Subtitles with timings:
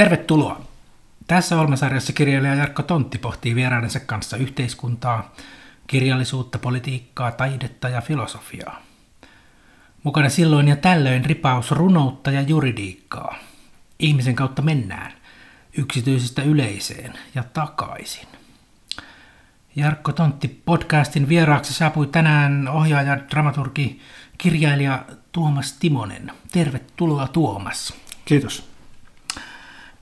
[0.00, 0.60] Tervetuloa!
[1.26, 5.34] Tässä ohjelmasarjassa kirjailija Jarkko Tontti pohtii vieraidensa kanssa yhteiskuntaa,
[5.86, 8.82] kirjallisuutta, politiikkaa, taidetta ja filosofiaa.
[10.02, 13.34] Mukana silloin ja tällöin ripaus runoutta ja juridiikkaa.
[13.98, 15.12] Ihmisen kautta mennään,
[15.78, 18.28] yksityisestä yleiseen ja takaisin.
[19.76, 24.00] Jarkko Tontti podcastin vieraaksi saapui tänään ohjaaja, dramaturgi,
[24.38, 26.32] kirjailija Tuomas Timonen.
[26.52, 27.94] Tervetuloa Tuomas.
[28.24, 28.69] Kiitos.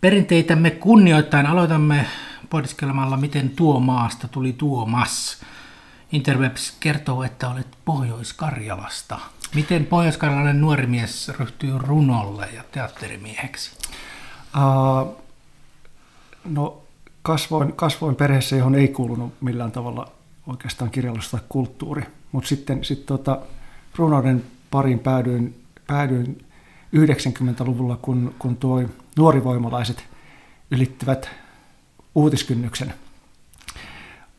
[0.00, 2.06] Perinteitämme kunnioittain aloitamme
[2.50, 5.42] pohdiskelemalla, miten tuo maasta tuli Tuomas.
[6.12, 9.18] Interwebs kertoo, että olet Pohjois-Karjalasta.
[9.54, 13.70] Miten pohjois-karjalainen nuori mies ryhtyy runolle ja teatterimieheksi?
[14.56, 15.16] Uh,
[16.44, 16.82] no
[17.22, 20.12] kasvoin, kasvoin perheessä, johon ei kuulunut millään tavalla
[20.46, 22.02] oikeastaan kirjallisuus tai kulttuuri.
[22.32, 23.38] Mutta sitten sit tota,
[23.96, 26.44] runouden parin päädyin, päädyin
[26.96, 28.82] 90-luvulla, kun, kun tuo
[29.18, 30.04] nuorivoimalaiset
[30.70, 31.30] ylittivät
[32.14, 32.94] uutiskynnyksen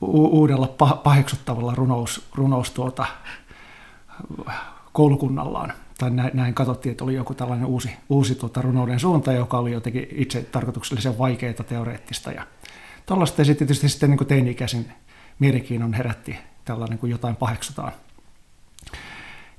[0.01, 0.67] u- uudella
[1.03, 3.05] paheksuttavalla runous, runous tuota,
[4.93, 5.73] koulukunnallaan.
[5.97, 9.71] Tai näin, näin katsottiin, että oli joku tällainen uusi, uusi tuota runouden suunta, joka oli
[9.71, 12.31] jotenkin itse tarkoituksellisen vaikeaa teoreettista.
[12.31, 12.47] Ja
[13.05, 14.93] tuollaista sitten tietysti sitten niin teini-ikäisen
[15.39, 17.91] mielenkiinnon herätti tällainen, kun jotain paheksutaan.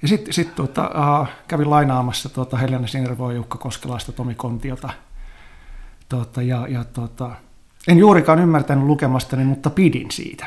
[0.03, 0.91] Ja sitten sit, tuota,
[1.21, 4.91] uh, kävin lainaamassa tuota Helena Sinervoa, Jukka Koskelaista, Tomi Kontiota.
[6.11, 7.31] Tuota, ja, ja tuota,
[7.89, 10.47] en juurikaan ymmärtänyt lukemastani, mutta pidin siitä.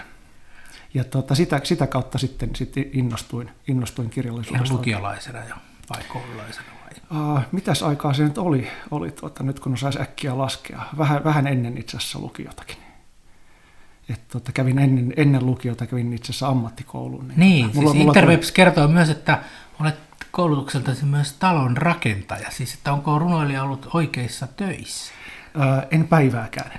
[0.94, 4.66] Ja tuota, sitä, sitä kautta sitten, sitten innostuin, innostuin kirjallisuudesta.
[4.66, 5.56] Ihan lukiolaisena jo,
[5.90, 7.20] vai koululaisena vai?
[7.36, 10.82] Uh, mitäs aikaa se nyt oli, oli tuota, nyt kun osaisi äkkiä laskea?
[10.98, 12.78] Vähän, vähän ennen itse asiassa lukiotakin.
[14.10, 17.28] Et tuota, kävin ennen, ennen lukiota, kävin itse asiassa ammattikoulun.
[17.28, 18.56] Niin, niin mulla, siis mulla Interwebs tuli...
[18.56, 19.44] kertoo myös, että
[19.80, 19.96] olet
[20.32, 22.52] koulutukseltasi myös talon rakentaja.
[22.52, 25.14] Siis että onko runoilija ollut oikeissa töissä?
[25.58, 26.72] Ää, en päivääkään.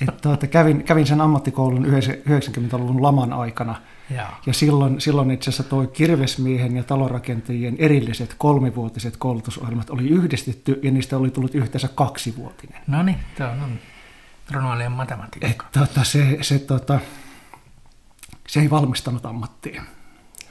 [0.00, 3.74] Et, tuota, kävin, kävin sen ammattikoulun 90-luvun laman aikana.
[4.10, 10.80] Ja, ja silloin, silloin itse asiassa tuo kirvesmiehen ja talonrakentajien erilliset kolmivuotiset koulutusohjelmat oli yhdistetty
[10.82, 12.80] ja niistä oli tullut yhteensä kaksivuotinen.
[12.86, 13.78] No niin, tämä on
[14.50, 15.66] runoilijan matematiikka.
[15.66, 17.00] Et, tota, se, se, tota,
[18.48, 19.82] se ei valmistanut ammattiin,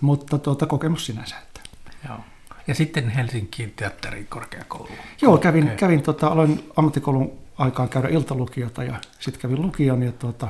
[0.02, 1.36] mutta tuota, kokemus sinänsä.
[1.38, 1.62] Että.
[2.08, 2.20] Joo.
[2.68, 4.92] Ja sitten Helsingin teatterikorkeakoulu.
[5.22, 5.76] Joo, kävin, okay.
[5.76, 7.32] kävin tota, aloin ammattikoulun
[7.62, 10.48] aikaan käydä iltalukiota ja sitten kävin lukion ja tuota,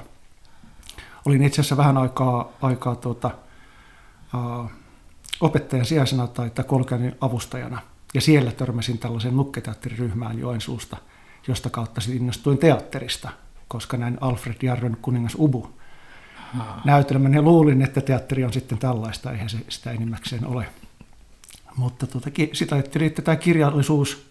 [1.26, 3.32] olin itse asiassa vähän aikaa, aikaa tuota,
[4.34, 4.72] uh,
[5.42, 6.66] opettajan sijaisena tai, tai
[7.22, 7.82] avustajana.
[8.14, 10.98] Ja siellä törmäsin tällaisen nukketeatteriryhmään Joensuusta–
[11.48, 13.30] josta kautta innostuin teatterista,
[13.68, 15.70] koska näin Alfred Jarron kuningas Ubu
[16.86, 20.68] näytelmän ja luulin, että teatteri on sitten tällaista, eihän se sitä enimmäkseen ole.
[21.76, 24.31] Mutta tuota, sitä ajattelin, että tämä kirjallisuus,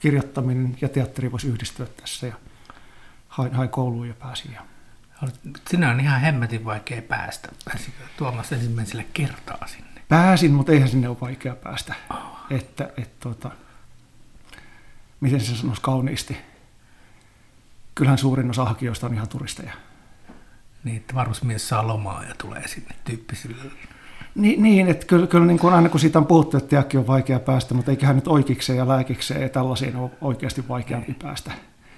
[0.00, 2.34] kirjoittaminen ja teatteri voisi yhdistyä tässä ja
[3.28, 4.52] hain, hain kouluun ja pääsin.
[4.52, 4.62] Ja...
[5.70, 7.48] Sinä on ihan hemmetin vaikea päästä.
[7.64, 10.02] Pääsikö Tuomas ensimmäisellä kertaa sinne?
[10.08, 11.94] Pääsin, mutta eihän sinne ole vaikea päästä.
[12.10, 12.38] Oh.
[12.50, 13.50] Että, et, tuota,
[15.20, 16.36] miten se sanoisi kauniisti,
[17.94, 19.72] kyllähän suurin osa hakijoista on ihan turisteja.
[20.84, 23.62] Niin, että varusmies saa lomaa ja tulee sinne tyyppisille.
[24.34, 27.06] Niin, niin että kyllä, kyllä niin kuin aina kun siitä on puhuttu, että teakki on
[27.06, 31.22] vaikea päästä, mutta eiköhän nyt oikeikseen ja lääkikseen ja tällaisiin ole oikeasti vaikeampi niin.
[31.22, 31.52] päästä.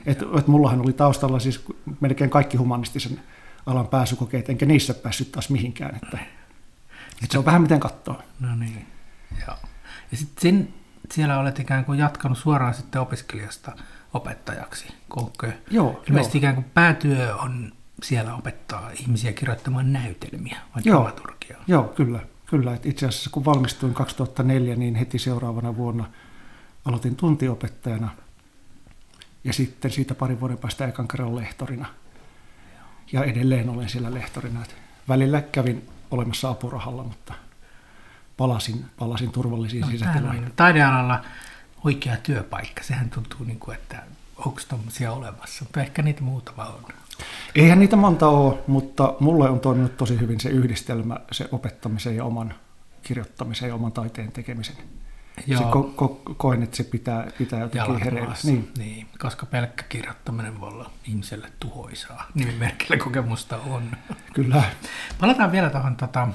[0.06, 1.65] Et, et mullahan oli taustalla siis
[2.00, 3.21] melkein kaikki humanistisen
[3.66, 5.94] alan pääsykokeet, enkä niissä päässyt taas mihinkään.
[5.94, 6.19] Että,
[7.22, 8.22] että se on vähän miten katsoo.
[8.41, 8.87] No niin,
[9.47, 9.56] joo.
[10.10, 10.69] Ja sitten
[11.10, 13.72] siellä olet ikään kuin jatkanut suoraan sitten opiskelijasta
[14.15, 14.87] opettajaksi.
[15.09, 15.47] Koukko?
[15.71, 16.03] Joo.
[16.09, 16.41] Ilmeisesti joo.
[16.41, 21.64] ikään kuin päätyö on siellä opettaa ihmisiä kirjoittamaan näytelmiä vai joo, dramaturgiaa.
[21.66, 22.20] Joo, kyllä.
[22.46, 22.74] kyllä.
[22.74, 26.04] Et itse asiassa kun valmistuin 2004, niin heti seuraavana vuonna
[26.84, 28.08] aloitin tuntiopettajana
[29.44, 31.86] ja sitten siitä parin vuoden päästä ekan kerran lehtorina.
[33.12, 34.62] Ja edelleen olen siellä lehtorina.
[34.62, 34.76] Et
[35.08, 37.34] välillä kävin olemassa apurahalla, mutta
[38.36, 40.53] palasin, palasin turvallisiin no, sisätiloihin.
[40.56, 41.24] Taidealalla
[41.84, 44.03] oikea työpaikka, sehän tuntuu niin kuin, että
[44.36, 46.84] onko tuommoisia olemassa, mutta ehkä niitä muutama on.
[47.54, 52.24] Eihän niitä monta ole, mutta mulle on toiminut tosi hyvin se yhdistelmä, se opettamisen ja
[52.24, 52.54] oman
[53.03, 54.77] kirjoittamisen ja oman taiteen tekemisen.
[55.47, 55.60] Joo.
[55.60, 58.34] Se ko- ko- koen, että se pitää, pitää jotenkin hereillä.
[58.45, 58.72] Niin.
[58.78, 62.27] niin, koska pelkkä kirjoittaminen voi olla ihmiselle tuhoisaa.
[62.34, 63.97] Nimimerkillä kokemusta on.
[64.34, 64.63] Kyllä.
[65.21, 66.28] Palataan vielä tuohon tota,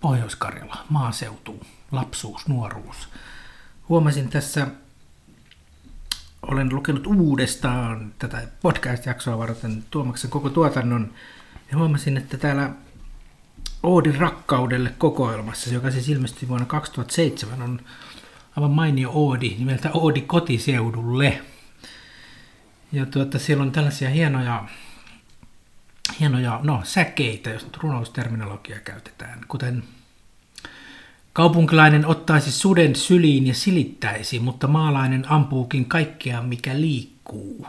[0.00, 1.60] Pohjois-Karjala, maaseutu,
[1.92, 3.08] lapsuus, nuoruus.
[3.88, 4.66] Huomasin tässä,
[6.42, 11.12] olen lukenut uudestaan tätä podcast-jaksoa varten Tuomaksen koko tuotannon,
[11.70, 12.70] ja huomasin, että täällä
[13.82, 17.80] Oodin rakkaudelle kokoelmassa, joka siis ilmestyi vuonna 2007, on
[18.56, 21.40] aivan mainio oodi nimeltä Oodi kotiseudulle.
[22.92, 24.64] Ja tuota, siellä on tällaisia hienoja,
[26.20, 29.84] hienoja no, säkeitä, jos runousterminologiaa käytetään, kuten
[31.32, 37.66] Kaupunkilainen ottaisi suden syliin ja silittäisi, mutta maalainen ampuukin kaikkea, mikä liikkuu.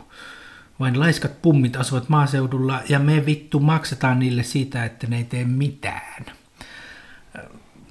[0.79, 5.45] Vain laiskat pummit asuvat maaseudulla ja me vittu maksetaan niille siitä, että ne ei tee
[5.45, 6.25] mitään.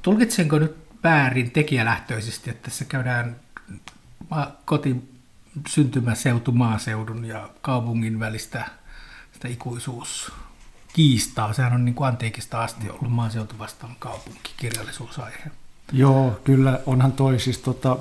[0.03, 3.37] Tulkitsenko nyt väärin tekijälähtöisesti, että tässä käydään
[4.65, 4.97] koti
[5.69, 8.65] syntymäseutu maaseudun ja kaupungin välistä
[9.33, 10.33] sitä ikuisuus
[10.93, 11.53] kiistaa.
[11.53, 15.51] Sehän on niin kuin antiikista asti ollut maaseutu vastaan kaupunki kirjallisuusaihe.
[15.93, 17.97] Joo, kyllä onhan toi siis tota,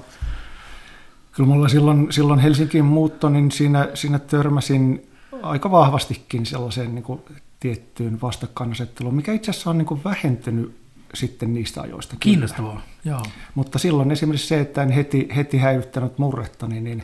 [1.32, 5.10] kyllä mulla silloin, silloin Helsinkiin muutto, niin siinä, siinä törmäsin
[5.42, 7.22] aika vahvastikin sellaiseen niin kuin
[7.60, 10.80] tiettyyn vastakkainasetteluun, mikä itse asiassa on niin kuin vähentynyt
[11.14, 12.16] sitten niistä ajoista.
[12.20, 13.24] Kiinnostavaa, joo.
[13.56, 17.04] Mutta silloin esimerkiksi se, että en heti, heti häivyttänyt murretta, niin, niin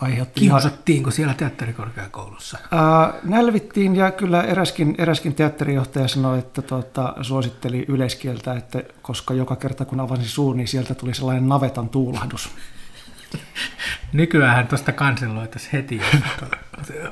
[0.00, 2.58] aiheutti Kiusattiinko siellä teatterikorkeakoulussa?
[2.70, 9.56] Ää, nälvittiin ja kyllä eräskin, eräskin teatterijohtaja sanoi, että tuota, suositteli yleiskieltä, että koska joka
[9.56, 12.50] kerta kun avasin suun, niin sieltä tuli sellainen navetan tuulahdus.
[14.12, 16.00] Nykyään tuosta kanseloitaisiin heti.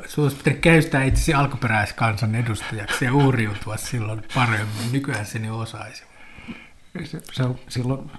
[0.06, 4.92] Suus pitäisi käystää itsesi alkuperäiskansan edustajaksi ja uuriutua silloin paremmin.
[4.92, 6.02] Nykyään sen jo osaisi.
[7.04, 8.10] Se, se, silloin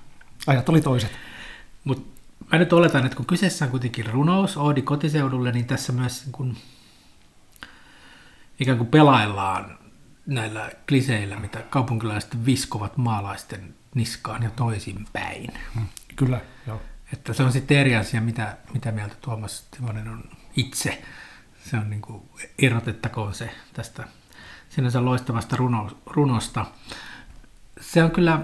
[0.48, 1.12] ajat oli toiset.
[1.83, 2.17] Mutta
[2.51, 6.31] mä nyt oletan, että kun kyseessä on kuitenkin runous Oodi kotiseudulle, niin tässä myös niin
[6.31, 6.57] kun,
[8.60, 9.78] ikään kuin pelaillaan
[10.25, 15.54] näillä kliseillä, mitä kaupunkilaiset viskovat maalaisten niskaan ja toisinpäin.
[15.75, 16.81] Hmm, kyllä, joo.
[17.13, 20.24] Että se on sitten eri asia, mitä, mitä mieltä Tuomas Timonen on
[20.56, 21.01] itse.
[21.63, 22.22] Se on niin kuin,
[22.57, 24.07] irrotettakoon se tästä
[24.69, 26.66] sinänsä loistavasta runo, runosta.
[27.81, 28.40] Se on kyllä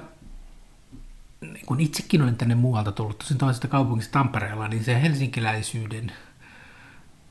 [1.65, 6.11] kun itsekin olen tänne muualta tullut, tosin toisesta kaupungista Tampereella, niin se helsinkiläisyyden,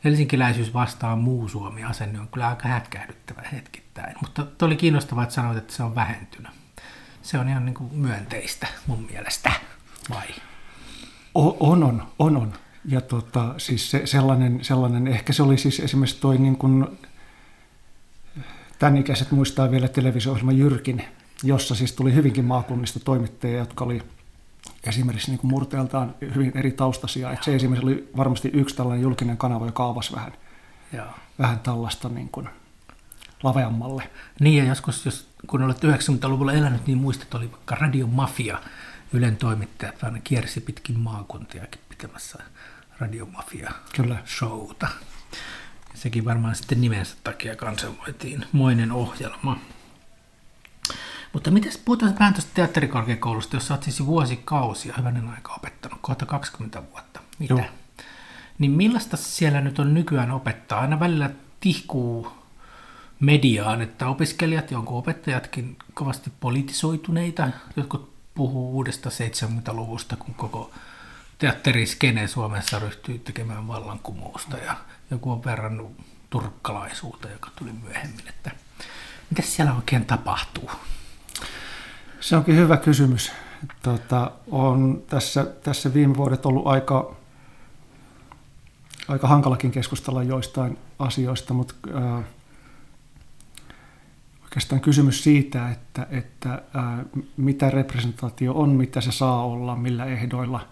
[0.05, 4.15] helsinkiläisyys vastaan muu Suomi asenne on kyllä aika hätkähdyttävä hetkittäin.
[4.21, 6.53] Mutta oli kiinnostavaa, että sanoit, että se on vähentynyt.
[7.23, 9.53] Se on ihan niin kuin myönteistä mun mielestä,
[10.11, 10.27] vai?
[11.35, 12.53] On, on, on, on.
[12.85, 16.87] Ja tota, siis se, sellainen, sellainen, ehkä se oli siis esimerkiksi toi niin kuin,
[18.79, 21.05] tämän ikäiset muistaa vielä televisio-ohjelma Jyrkin
[21.43, 24.03] jossa siis tuli hyvinkin maakunnista toimittajia, jotka oli
[24.85, 27.33] esimerkiksi niin kuin murteeltaan hyvin eri taustaisia.
[27.33, 30.33] Että se esimerkiksi oli varmasti yksi tällainen julkinen kanava, joka avasi vähän,
[30.93, 31.07] Joo.
[31.39, 32.49] vähän tällaista niin kuin
[33.43, 34.11] laveammalle.
[34.41, 38.59] Niin ja joskus, jos, kun olet 90-luvulla elänyt, niin muistat, oli vaikka Radio Mafia,
[39.13, 42.39] Ylen toimittajat aina kiersi pitkin maakuntiakin pitämässä
[42.99, 44.19] Radio Mafia Kyllä.
[44.27, 44.89] showta.
[45.95, 48.47] Sekin varmaan sitten nimensä takia kanselmoitiin.
[48.53, 49.59] Moinen ohjelma.
[51.33, 56.83] Mutta miten puhutaan vähän tuosta teatterikorkeakoulusta, jos olet siis vuosikausia hyvänen aika opettanut, kohta 20
[56.91, 57.21] vuotta.
[57.39, 57.55] Mitä?
[57.55, 57.65] Joo.
[58.59, 60.81] Niin millaista siellä nyt on nykyään opettaa?
[60.81, 61.31] Aina välillä
[61.61, 62.33] tihkuu
[63.21, 70.71] mediaan, että opiskelijat, jonkun opettajatkin kovasti politisoituneita, jotkut puhuu uudesta 70-luvusta, kun koko
[71.39, 74.77] teatteriskene Suomessa ryhtyy tekemään vallankumousta ja
[75.11, 75.97] joku on verrannut
[76.31, 78.51] turkkalaisuuteen, joka tuli myöhemmin, että
[79.31, 80.71] mitä siellä oikein tapahtuu?
[82.23, 83.33] Se onkin hyvä kysymys.
[83.83, 87.17] Tota, on tässä, tässä viime vuodet ollut aika,
[89.09, 92.23] aika hankalakin keskustella joistain asioista, mutta ää,
[94.43, 97.05] oikeastaan kysymys siitä, että, että ää,
[97.37, 100.69] mitä representaatio on, mitä se saa olla, millä ehdoilla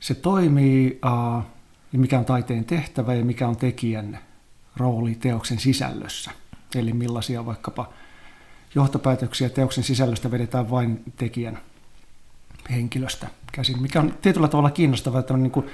[0.00, 1.42] se toimii, ää,
[1.92, 4.18] ja mikä on taiteen tehtävä ja mikä on tekijän
[4.76, 6.30] rooli teoksen sisällössä.
[6.74, 7.88] Eli millaisia vaikkapa–
[8.74, 11.58] johtopäätöksiä teoksen sisällöstä vedetään vain tekijän
[12.70, 15.66] henkilöstä käsin, mikä on tietyllä tavalla kiinnostavaa, että on niin kuin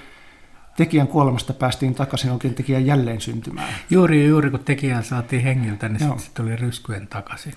[0.76, 3.74] tekijän kuolemasta päästiin takaisin oikein tekijän jälleen syntymään.
[3.90, 7.54] Juuri juuri kun tekijän saatiin hengiltä, niin sitten sit tuli ryskyen takaisin.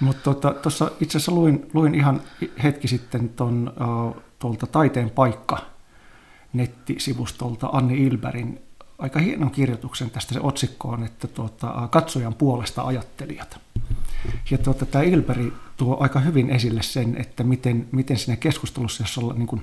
[0.00, 2.22] Mutta tuossa tota, itse asiassa luin, luin ihan
[2.62, 5.58] hetki sitten ton, uh, tuolta Taiteen paikka
[6.52, 8.60] nettisivustolta Anni Ilberin
[8.98, 13.60] aika hienon kirjoituksen tästä se otsikko on, että tuota, katsojan puolesta ajattelijat.
[14.50, 19.18] Ja tuota, tämä Ilberi tuo aika hyvin esille sen, että miten, miten siinä keskustelussa, jos
[19.18, 19.62] olla, niin kuin,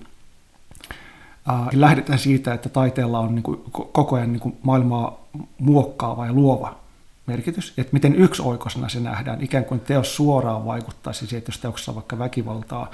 [1.50, 5.28] äh, lähdetään siitä, että taiteella on niin kuin, koko ajan niin kuin maailmaa
[5.60, 6.80] muokkaava ja luova
[7.28, 11.60] merkitys, että miten yksi oikosena se nähdään, ikään kuin teos suoraan vaikuttaisi siihen, että jos
[11.60, 12.92] teoksessa on vaikka väkivaltaa,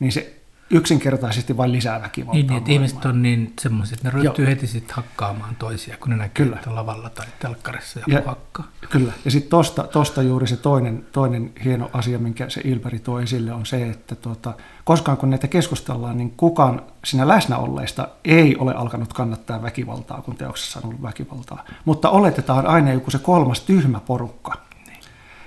[0.00, 0.41] niin se
[0.72, 2.42] yksinkertaisesti vain lisää väkivaltaa.
[2.42, 6.16] Niin, että ihmiset on niin semmoiset, että ne ryhtyy heti sitten hakkaamaan toisia, kun ne
[6.16, 6.60] näkyy Kyllä.
[6.66, 8.64] lavalla tai telkkarissa ja, ja hakkaa.
[8.90, 13.20] Kyllä, ja sitten tosta, tosta juuri se toinen, toinen hieno asia, minkä se Ilperi tuo
[13.20, 18.74] esille, on se, että tuota, koskaan kun näitä keskustellaan, niin kukaan siinä läsnäolleista ei ole
[18.74, 21.64] alkanut kannattaa väkivaltaa, kun teoksessa on ollut väkivaltaa.
[21.84, 24.52] Mutta oletetaan aina joku se kolmas tyhmä porukka,
[24.86, 24.98] niin.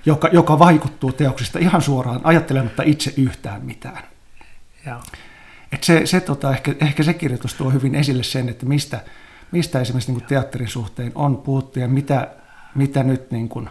[0.06, 4.15] joka, joka vaikuttuu teoksista ihan suoraan ajattelematta itse yhtään mitään.
[4.86, 5.02] Joo.
[5.72, 9.04] Et se, se tota, ehkä, ehkä se kirjoitus tuo hyvin esille sen, että mistä,
[9.52, 12.28] mistä esimerkiksi niin kuin teatterin suhteen on puhuttu ja mitä,
[12.76, 13.70] mitä nyt niin kuin,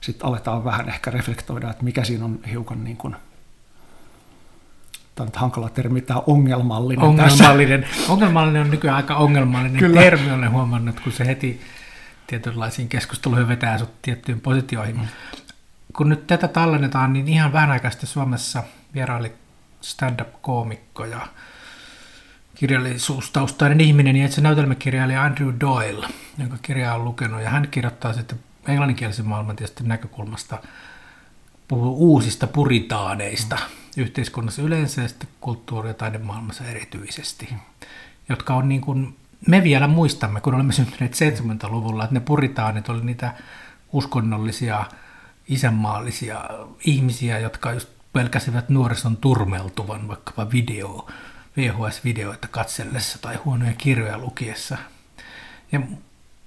[0.00, 3.16] sit aletaan vähän ehkä reflektoida, että mikä siinä on hiukan niin kuin,
[5.14, 7.04] tämä on hankala termi, tämä ongelmallinen.
[7.04, 10.00] Ongelmallinen, ongelmallinen on nykyään aika ongelmallinen Kyllä.
[10.00, 11.60] termi, olen huomannut, kun se heti
[12.26, 14.96] tietynlaisiin keskusteluihin vetää sut tiettyyn positioihin.
[14.96, 15.08] Mm.
[15.92, 18.62] Kun nyt tätä tallennetaan, niin ihan vähän aikaa sitten Suomessa
[18.94, 19.32] vieraili
[19.82, 21.26] stand-up-koomikko ja
[22.54, 26.06] kirjallisuustaustainen ihminen ja itse näytelmäkirjailija Andrew Doyle,
[26.38, 27.42] jonka kirjaa on lukenut.
[27.42, 30.58] Ja hän kirjoittaa sitten englanninkielisen maailman tietysti näkökulmasta,
[31.68, 33.58] puhuu uusista puritaaneista
[33.96, 37.54] yhteiskunnassa yleensä ja sitten kulttuuri- ja taidemaailmassa erityisesti,
[38.28, 43.04] jotka on niin kuin, me vielä muistamme, kun olemme syntyneet 70-luvulla, että ne puritaanit oli
[43.04, 43.34] niitä
[43.92, 44.84] uskonnollisia,
[45.48, 46.44] isänmaallisia
[46.84, 51.06] ihmisiä, jotka just pelkäsivät nuorison turmeltuvan vaikkapa video,
[51.56, 54.78] VHS-videoita katsellessa tai huonoja kirjoja lukiessa.
[55.72, 55.80] Ja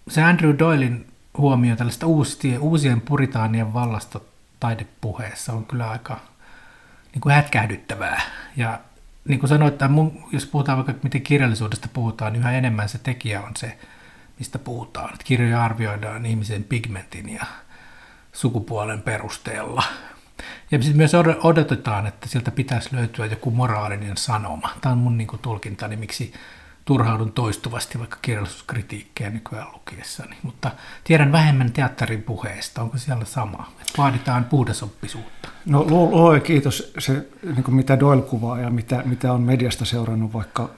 [0.08, 1.08] se Andrew Doylin
[1.38, 4.20] huomio tällaista uusien, uusien puritaanien vallasta
[4.60, 6.20] taidepuheessa on kyllä aika
[7.14, 8.22] niin kuin hätkähdyttävää.
[8.58, 8.80] Ja
[9.28, 12.98] niin kuin sanoit, että mun, jos puhutaan vaikka miten kirjallisuudesta puhutaan, niin yhä enemmän se
[12.98, 13.78] tekijä on se,
[14.40, 15.14] mistä puhutaan.
[15.14, 17.46] Että kirjoja arvioidaan ihmisen pigmentin ja
[18.34, 19.84] sukupuolen perusteella.
[20.72, 21.12] Ja myös
[21.44, 24.70] odotetaan, että sieltä pitäisi löytyä joku moraalinen sanoma.
[24.82, 26.34] Tämä on mun niin kuin, tulkintani, miksi
[26.86, 30.36] turhaudun toistuvasti vaikka kirjallisuuskritiikkejä nykyään lukiessani.
[30.44, 30.72] Mutta
[31.04, 32.82] tiedän vähemmän teatterin puheesta.
[32.82, 33.72] Onko siellä sama?
[33.72, 35.50] Että vaaditaan puhdasoppisuutta.
[35.66, 36.94] No luo kiitos.
[37.00, 40.70] Se, niin kuin mitä Doyle kuvaa ja mitä, mitä on mediasta seurannut vaikka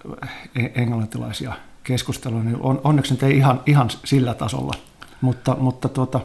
[0.56, 4.74] e-, englantilaisia keskusteluja, niin on, onneksi nyt ei ihan, ihan sillä tasolla.
[5.22, 6.22] Mutta, mutta tuota,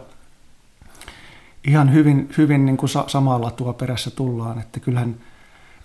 [1.67, 5.17] ihan hyvin, hyvin niin kuin samaa latua perässä tullaan, että kyllähän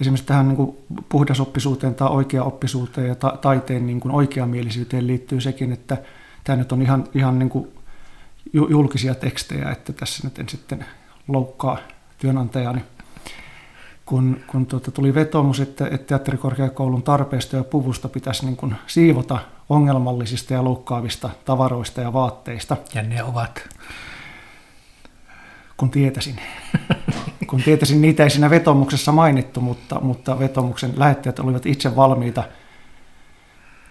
[0.01, 0.77] esimerkiksi tähän niin kuin
[1.10, 5.98] puhdasoppisuuteen tai oikeaoppisuuteen ja ta- taiteen niin kuin oikeamielisyyteen liittyy sekin, että
[6.43, 7.67] tämä nyt on ihan, ihan niin kuin
[8.69, 10.86] julkisia tekstejä, että tässä nyt en sitten
[11.27, 11.77] loukkaa
[12.17, 12.84] työnantajani.
[14.05, 19.39] Kun, kun tuota, tuli vetomus, että, että teatterikorkeakoulun tarpeesta ja puvusta pitäisi niin kuin siivota
[19.69, 22.77] ongelmallisista ja loukkaavista tavaroista ja vaatteista.
[22.93, 23.69] Ja ne ovat
[25.77, 26.36] kun tietäisin.
[27.48, 32.43] kun tietäisin, niitä ei siinä vetomuksessa mainittu, mutta, mutta vetomuksen lähettäjät olivat itse valmiita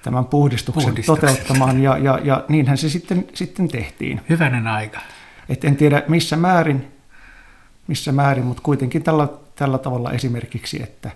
[0.03, 1.29] tämän puhdistuksen, puhdistuksen.
[1.29, 4.21] toteuttamaan, ja, ja, ja niinhän se sitten, sitten tehtiin.
[4.29, 5.01] Hyvänen aika.
[5.49, 6.93] Et en tiedä missä määrin,
[7.87, 11.11] missä määrin, mutta kuitenkin tällä, tällä tavalla esimerkiksi, että...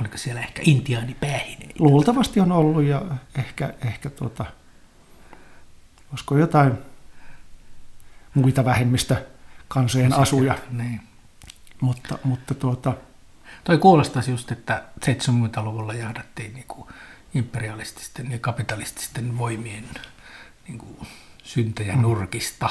[0.00, 1.74] Oliko siellä ehkä intiaanipäähineitä?
[1.78, 3.02] Luultavasti on ollut, ja
[3.38, 4.44] ehkä, ehkä tuota,
[6.12, 6.72] olisiko jotain
[8.34, 9.22] muita vähemmistä
[9.72, 10.58] kansojen asuja.
[10.70, 11.00] Niin.
[11.80, 12.94] Mutta, mutta tuota...
[13.64, 16.88] Toi kuulostaisi just, että 70-luvulla jahdattiin niin kuin
[17.34, 19.84] imperialististen ja kapitalististen voimien
[20.68, 20.96] niin kuin
[21.42, 22.02] syntejä mm.
[22.02, 22.70] nurkista.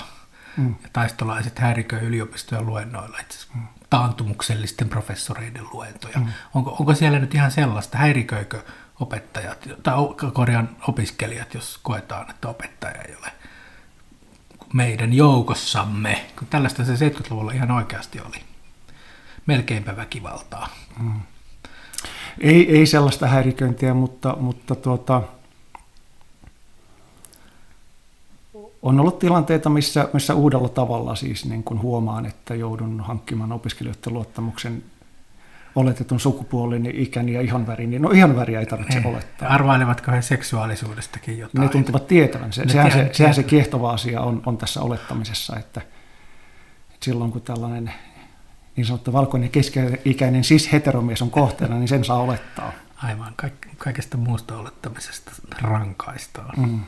[0.58, 0.76] Mm.
[0.84, 3.62] Ja taistolaiset häiriköi yliopistojen luennoilla itse mm.
[3.90, 6.18] taantumuksellisten professoreiden luentoja.
[6.18, 6.28] Mm.
[6.54, 8.64] Onko, onko siellä nyt ihan sellaista, häiriköikö
[9.00, 9.96] opettajat tai
[10.34, 13.41] korjaan opiskelijat, jos koetaan, että opettaja ei ole
[14.74, 18.38] meidän joukossamme, kun tällaista se 70-luvulla ihan oikeasti oli.
[19.46, 20.70] Melkeinpä väkivaltaa.
[21.00, 21.22] Mm.
[22.42, 25.22] Ei, ei sellaista häiriköintiä, mutta, mutta tuota,
[28.82, 34.14] on ollut tilanteita, missä, missä uudella tavalla siis niin kuin huomaan, että joudun hankkimaan opiskelijoiden
[34.14, 34.84] luottamuksen
[35.76, 39.06] oletetun sukupuolin, ikän ja ihonvärin, niin no ihonväriä ei tarvitse ei.
[39.06, 39.50] olettaa.
[39.50, 41.62] Arvailevatko he seksuaalisuudestakin jotain?
[41.62, 42.54] Ne tuntuvat tietävän.
[42.54, 45.82] Se, sehän, se, sehän se kiehtova asia on, on tässä olettamisessa, että,
[46.94, 47.94] että silloin kun tällainen
[48.76, 52.72] niin sanottu valkoinen keski-ikäinen sis-heteromies on kohteena, niin sen saa olettaa.
[53.04, 53.34] Aivan,
[53.78, 56.60] kaikesta muusta olettamisesta rankaistaan.
[56.60, 56.80] Mm.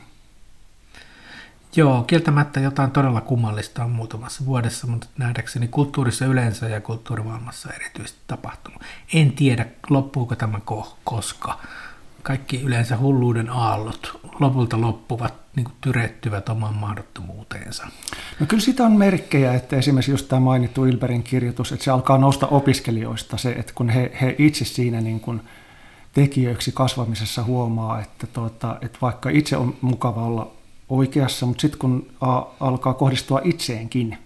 [1.76, 8.18] Joo, kieltämättä jotain todella kummallista on muutamassa vuodessa, mutta nähdäkseni kulttuurissa yleensä ja kulttuurimaailmassa erityisesti
[8.26, 8.82] tapahtunut.
[9.14, 10.60] En tiedä, loppuuko tämä
[11.04, 11.58] koska.
[12.22, 17.86] Kaikki yleensä hulluuden aallot lopulta loppuvat, niin kuin tyrettyvät omaan mahdottomuuteensa.
[18.40, 22.18] No kyllä sitä on merkkejä, että esimerkiksi just tämä mainittu Ilberin kirjoitus, että se alkaa
[22.18, 25.40] nousta opiskelijoista se, että kun he, he itse siinä niin kuin
[26.12, 30.52] tekijöiksi kasvamisessa huomaa, että, tuota, että vaikka itse on mukava olla
[30.88, 34.18] oikeassa, mutta sitten kun a, alkaa kohdistua itseenkin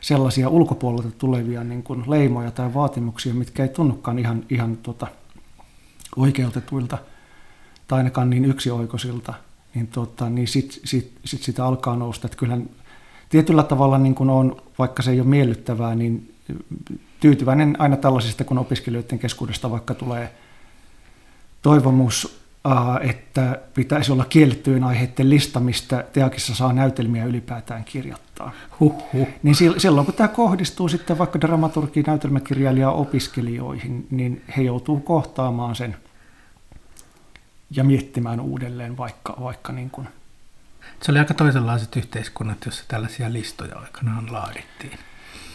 [0.00, 5.06] sellaisia ulkopuolelta tulevia niin kuin leimoja tai vaatimuksia, mitkä ei tunnukaan ihan, ihan tuota,
[6.16, 6.98] oikeutetuilta
[7.88, 9.34] tai ainakaan niin yksioikoisilta,
[9.74, 12.26] niin, tuota, niin sitten sit, sit sitä alkaa nousta.
[12.26, 12.70] Että kyllähän
[13.28, 16.34] tietyllä tavalla niin kuin on, vaikka se ei ole miellyttävää, niin
[17.20, 20.32] tyytyväinen aina tällaisista, kun opiskelijoiden keskuudesta vaikka tulee
[21.62, 22.41] toivomus,
[23.00, 28.52] että pitäisi olla kiellettyjen aiheiden lista, mistä teakissa saa näytelmiä ylipäätään kirjoittaa.
[28.80, 29.28] Huhhuh.
[29.42, 35.96] Niin silloin kun tämä kohdistuu sitten vaikka dramaturgiin, näytelmäkirjailija opiskelijoihin, niin he joutuu kohtaamaan sen
[37.70, 40.08] ja miettimään uudelleen vaikka, vaikka niin kuin.
[41.02, 44.98] Se oli aika toisenlaiset yhteiskunnat, jossa tällaisia listoja aikanaan laadittiin.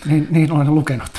[0.05, 1.11] Niin, niin olen lukenut.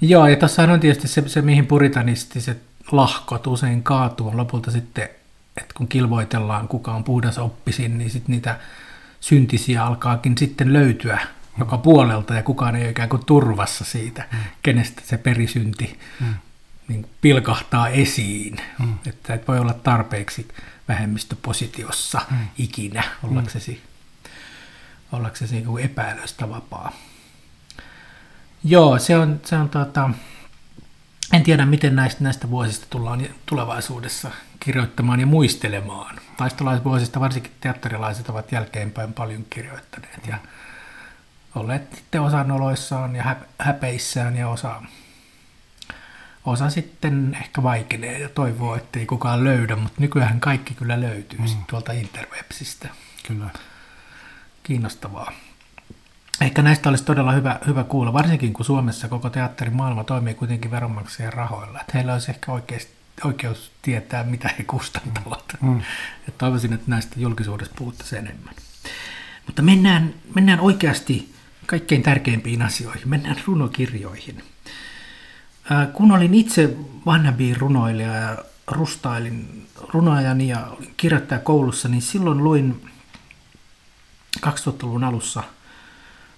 [0.00, 5.08] Joo, ja tuossa on tietysti se, se mihin puritanistiset lahkot usein kaatuu, lopulta sitten,
[5.56, 8.58] että kun kilvoitellaan, kuka on puhdas oppisin, niin sitten niitä
[9.20, 11.58] syntisiä alkaakin sitten löytyä mm.
[11.58, 14.38] joka puolelta, ja kukaan ei ole ikään kuin turvassa siitä, mm.
[14.62, 16.34] kenestä se perisynti mm.
[16.88, 18.56] niin pilkahtaa esiin.
[18.78, 18.94] Mm.
[19.06, 20.48] Että et voi olla tarpeeksi
[20.88, 22.36] vähemmistöpositiossa mm.
[22.58, 24.30] ikinä ollaksesi, mm.
[25.18, 26.92] ollaksesi epäilystä vapaa.
[28.64, 30.10] Joo, se on, se on tuota,
[31.32, 34.30] en tiedä miten näistä, näistä vuosista tullaan tulevaisuudessa
[34.60, 36.20] kirjoittamaan ja muistelemaan.
[36.36, 40.38] Taistolaisvuosista varsinkin teatterilaiset ovat jälkeenpäin paljon kirjoittaneet ja
[41.54, 44.82] olleet sitten osa noloissaan ja häpeissään ja osa,
[46.44, 51.46] osa sitten ehkä vaikenee ja toivoo, ettei kukaan löydä, mutta nykyään kaikki kyllä löytyy mm.
[51.70, 52.88] tuolta interwebsistä.
[53.26, 53.50] Kyllä.
[54.62, 55.32] Kiinnostavaa.
[56.40, 61.32] Ehkä näistä olisi todella hyvä, hyvä kuulla, varsinkin kun Suomessa koko teatterimaailma toimii kuitenkin veronmaksajien
[61.32, 61.80] rahoilla.
[61.80, 62.92] Että heillä olisi ehkä oikeasti,
[63.24, 65.44] oikeus tietää, mitä he kustantavat.
[65.60, 65.78] Mm.
[66.26, 68.54] Ja toivoisin, että näistä julkisuudessa puhuttaisiin enemmän.
[69.46, 71.34] Mutta mennään, mennään oikeasti
[71.66, 73.08] kaikkein tärkeimpiin asioihin.
[73.08, 74.44] Mennään runokirjoihin.
[75.92, 76.76] Kun olin itse
[77.06, 82.90] vanhabiin runoilija ja rustailin runoajani ja kirjoittaja koulussa, niin silloin luin
[84.46, 85.42] 2000-luvun alussa–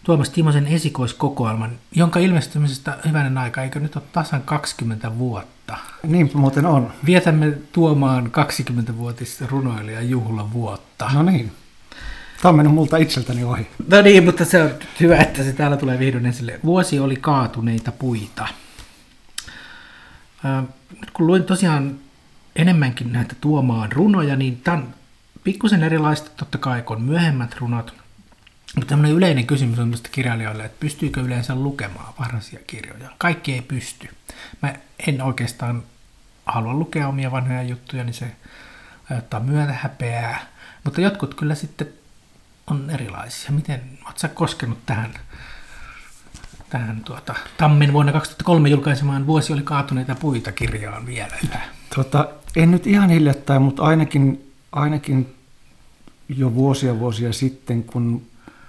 [0.09, 5.77] Tuomas Timosen esikoiskokoelman, jonka ilmestymisestä hyvänen aika, eikö nyt ole tasan 20 vuotta?
[6.07, 6.93] Niin muuten on.
[7.07, 11.11] Vietämme Tuomaan 20-vuotista runoilijan juhla vuotta.
[11.15, 11.53] No niin.
[12.43, 13.67] Tämä on mennyt multa itseltäni ohi.
[13.89, 16.61] No niin, mutta se on hyvä, että se täällä tulee vihdoin esille.
[16.65, 18.49] Vuosi oli kaatuneita puita.
[21.01, 21.99] Nyt kun luin tosiaan
[22.57, 24.89] enemmänkin näitä Tuomaan runoja, niin tämä on
[25.45, 27.95] pikkusen erilaista totta kai kuin myöhemmät runot–
[28.75, 33.11] mutta tämmöinen yleinen kysymys on kirjailijoille, että pystyykö yleensä lukemaan varhaisia kirjoja?
[33.19, 34.09] Kaikki ei pysty.
[34.63, 34.75] Mä
[35.07, 35.83] en oikeastaan
[36.47, 38.37] halua lukea omia vanhoja juttuja, niin se
[39.11, 40.47] aiheuttaa myötä häpeää.
[40.85, 41.89] Mutta jotkut kyllä sitten
[42.67, 43.51] on erilaisia.
[43.51, 45.15] Miten, oletko sä koskenut tähän,
[46.71, 51.61] tähän tuota, Tammen vuonna 2003 julkaisemaan Vuosi oli kaatuneita puita kirjaan vielä yhä?
[51.95, 55.35] Tota, en nyt ihan hiljattain, mutta ainakin, ainakin
[56.29, 58.27] jo vuosia vuosia sitten, kun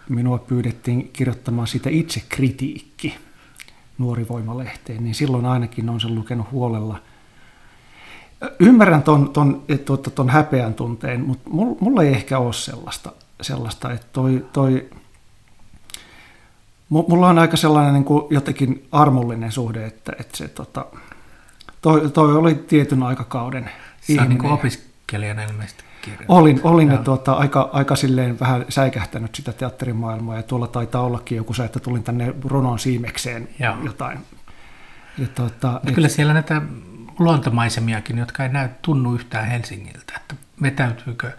[0.10, 3.18] minua pyydettiin kirjoittamaan sitä itse kritiikki
[3.98, 7.00] Nuorivoimalehteen, niin silloin ainakin on sen lukenut huolella.
[8.60, 14.08] Ymmärrän ton, ton, ton, ton häpeän tunteen, mutta mulla ei ehkä ole sellaista, sellaista että
[14.14, 14.90] toi, toi,
[16.90, 20.86] mulla on aika sellainen niin kuin jotenkin armollinen suhde, että, että se, tota,
[21.82, 24.30] toi, toi oli tietyn aikakauden Sä ihminen.
[24.30, 26.38] Niin opiskelijana ilmeisesti kirjoittaa.
[26.38, 31.36] Olin, olin ja tuota, aika, aika silleen vähän säikähtänyt sitä teatterimaailmaa ja tuolla taitaa ollakin
[31.36, 33.76] joku se, että tulin tänne runon siimekseen Joo.
[33.84, 34.20] jotain.
[35.18, 35.96] Ja tuota, et...
[35.96, 36.62] Kyllä siellä näitä
[37.20, 41.32] luontomaisemiakin, jotka ei näy tunnu yhtään Helsingiltä, että vetäytyykö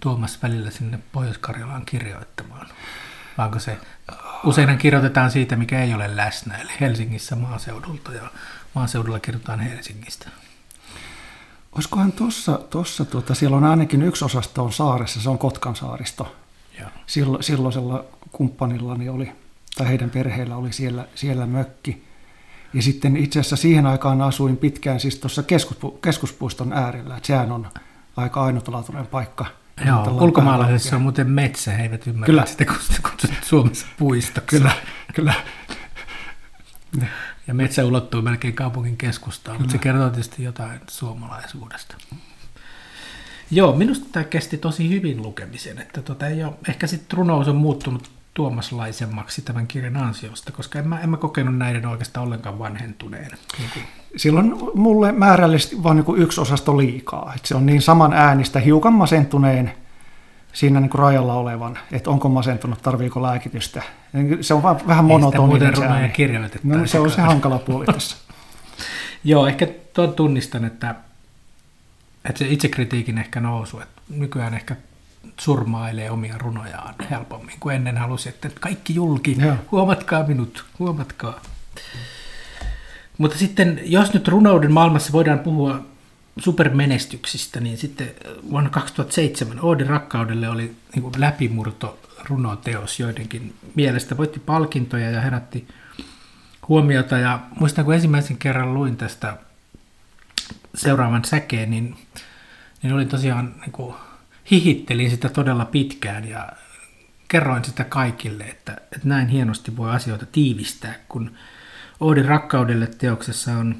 [0.00, 2.66] Tuomas välillä sinne Pohjois-Karjalaan kirjoittamaan.
[3.38, 3.78] Vaanko se,
[4.44, 8.30] useinhan kirjoitetaan siitä, mikä ei ole läsnä, eli Helsingissä maaseudulta ja
[8.74, 10.28] maaseudulla kirjoitetaan Helsingistä.
[11.76, 16.36] Olisikohan tuossa, tossa, tuota, siellä on ainakin yksi osasto on saaressa, se on Kotkan saaristo.
[17.06, 19.32] Sillo, silloisella kumppanillani oli,
[19.76, 22.04] tai heidän perheellä oli siellä, siellä mökki.
[22.74, 27.52] Ja sitten itse asiassa siihen aikaan asuin pitkään siis tuossa keskuspu, keskuspuiston äärellä, että sehän
[27.52, 27.68] on
[28.16, 29.46] aika ainutlaatuinen paikka.
[29.86, 32.46] Joo, ulkomaalaisessa on muuten metsä, he eivät ymmärrä kyllä.
[32.46, 32.76] sitä, kun
[33.10, 34.56] kutsut Suomessa puistoksi.
[34.56, 34.70] Kyllä,
[35.14, 35.34] kyllä.
[37.46, 41.96] Ja metsä ulottuu melkein kaupungin keskustaan, mutta se kertoo tietysti jotain suomalaisuudesta.
[43.50, 47.56] Joo, minusta tämä kesti tosi hyvin lukemisen, että tota ei ole, ehkä sitten runous on
[47.56, 53.30] muuttunut tuomaslaisemmaksi tämän kirjan ansiosta, koska en mä, en mä kokenut näiden oikeastaan ollenkaan vanhentuneen.
[53.58, 53.84] Niin kuin.
[54.16, 57.32] Silloin mulle määrällisesti vain niin yksi osasto liikaa.
[57.36, 59.72] Että se on niin saman äänistä hiukan masentuneen
[60.56, 63.82] siinä niin kuin rajalla olevan, että onko masentunut, tarviiko lääkitystä.
[64.40, 66.12] Se on vaan vähän monotoninen se ääni.
[66.64, 68.16] No, se on se hankala puoli tässä.
[69.24, 70.94] Joo, ehkä tuon tunnistan, että,
[72.24, 74.76] että se itsekritiikin ehkä nousu, että nykyään ehkä
[75.40, 79.54] surmailee omia runojaan helpommin kuin ennen halusi, että kaikki julki, Joo.
[79.72, 81.40] huomatkaa minut, huomatkaa.
[83.18, 85.84] Mutta sitten, jos nyt runouden maailmassa voidaan puhua
[86.38, 88.10] supermenestyksistä, niin sitten
[88.50, 94.16] vuonna 2007 Oodi rakkaudelle oli niin läpimurto runoteos joidenkin mielestä.
[94.16, 95.68] Voitti palkintoja ja herätti
[96.68, 97.18] huomiota.
[97.18, 99.36] Ja muistan, kun ensimmäisen kerran luin tästä
[100.74, 101.96] seuraavan säkeen, niin,
[102.82, 103.94] niin olin tosiaan niin kuin,
[104.50, 106.48] hihittelin sitä todella pitkään ja
[107.28, 111.34] kerroin sitä kaikille, että, että näin hienosti voi asioita tiivistää, kun
[112.00, 113.76] Oodin rakkaudelle teoksessa on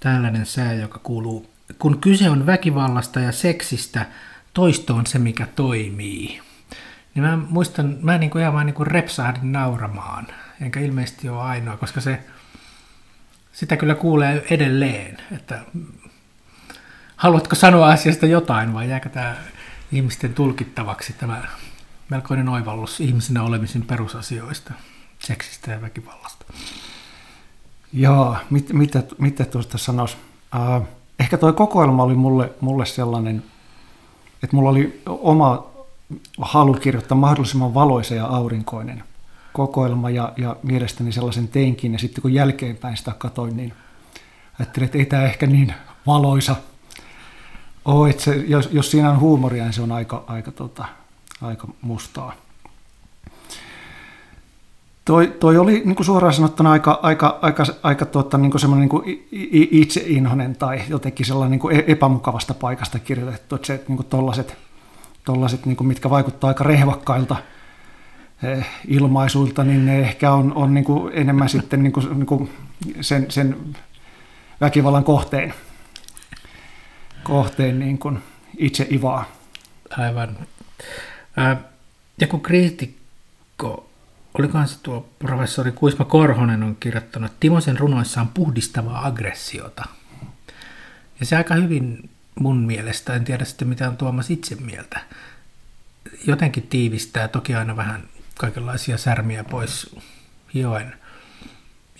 [0.00, 4.06] tällainen sää, joka kuuluu, kun kyse on väkivallasta ja seksistä,
[4.54, 6.40] toisto on se, mikä toimii.
[7.14, 10.26] Niin mä muistan, mä niin kuin ihan vaan niin kuin repsahdin nauramaan,
[10.60, 12.18] enkä ilmeisesti ole ainoa, koska se,
[13.52, 15.60] sitä kyllä kuulee edelleen, että
[17.16, 19.36] haluatko sanoa asiasta jotain vai jääkö tämä
[19.92, 21.42] ihmisten tulkittavaksi tämä
[22.08, 24.72] melkoinen oivallus ihmisenä olemisen perusasioista,
[25.18, 26.44] seksistä ja väkivallasta.
[27.92, 30.16] Joo, mit, mitä, mitä tuosta sanoisi?
[30.78, 30.88] Uh,
[31.22, 33.42] ehkä tuo kokoelma oli mulle, mulle sellainen,
[34.42, 35.66] että mulla oli oma
[36.40, 39.04] halu kirjoittaa mahdollisimman valoisa ja aurinkoinen
[39.52, 41.92] kokoelma ja, ja mielestäni sellaisen teinkin.
[41.92, 43.72] Ja sitten kun jälkeenpäin sitä katoin, niin
[44.58, 45.74] ajattelin, että ei tämä ehkä niin
[46.06, 46.56] valoisa
[47.84, 50.84] Oh, että se, jos, jos siinä on huumoria, niin se on aika, aika, tota,
[51.42, 52.34] aika mustaa.
[55.04, 58.88] Toi, toi oli niin kuin suoraan sanottuna aika, aika, aika, aika tuota, niin kuin semmoinen
[58.88, 63.54] niin itseinhonen tai jotenkin sellainen niin kuin e-, epämukavasta paikasta kirjoitettu.
[63.54, 64.56] Että se, niin kuin tollaset,
[65.24, 67.36] tollaset, niin kuin mitkä vaikuttaa aika rehvakkailta
[68.42, 72.50] eh, ilmaisuilta, niin ne ehkä on, on niin kuin enemmän sitten niin kuin, niin kuin
[73.00, 73.56] sen, sen
[74.60, 75.54] väkivallan kohteen
[77.22, 78.18] kohteen niin kuin
[78.58, 79.24] itse ivaa.
[79.98, 80.36] Aivan.
[81.36, 81.56] Ää,
[82.20, 83.90] ja kun kriitikko,
[84.38, 89.84] olikohan se tuo professori Kuisma Korhonen on kirjoittanut, että Timosen runoissa on puhdistavaa aggressiota.
[91.20, 95.00] Ja se aika hyvin mun mielestä, en tiedä sitten mitä on Tuomas itse mieltä,
[96.26, 98.02] jotenkin tiivistää, toki aina vähän
[98.38, 99.96] kaikenlaisia särmiä pois
[100.54, 100.94] hioen.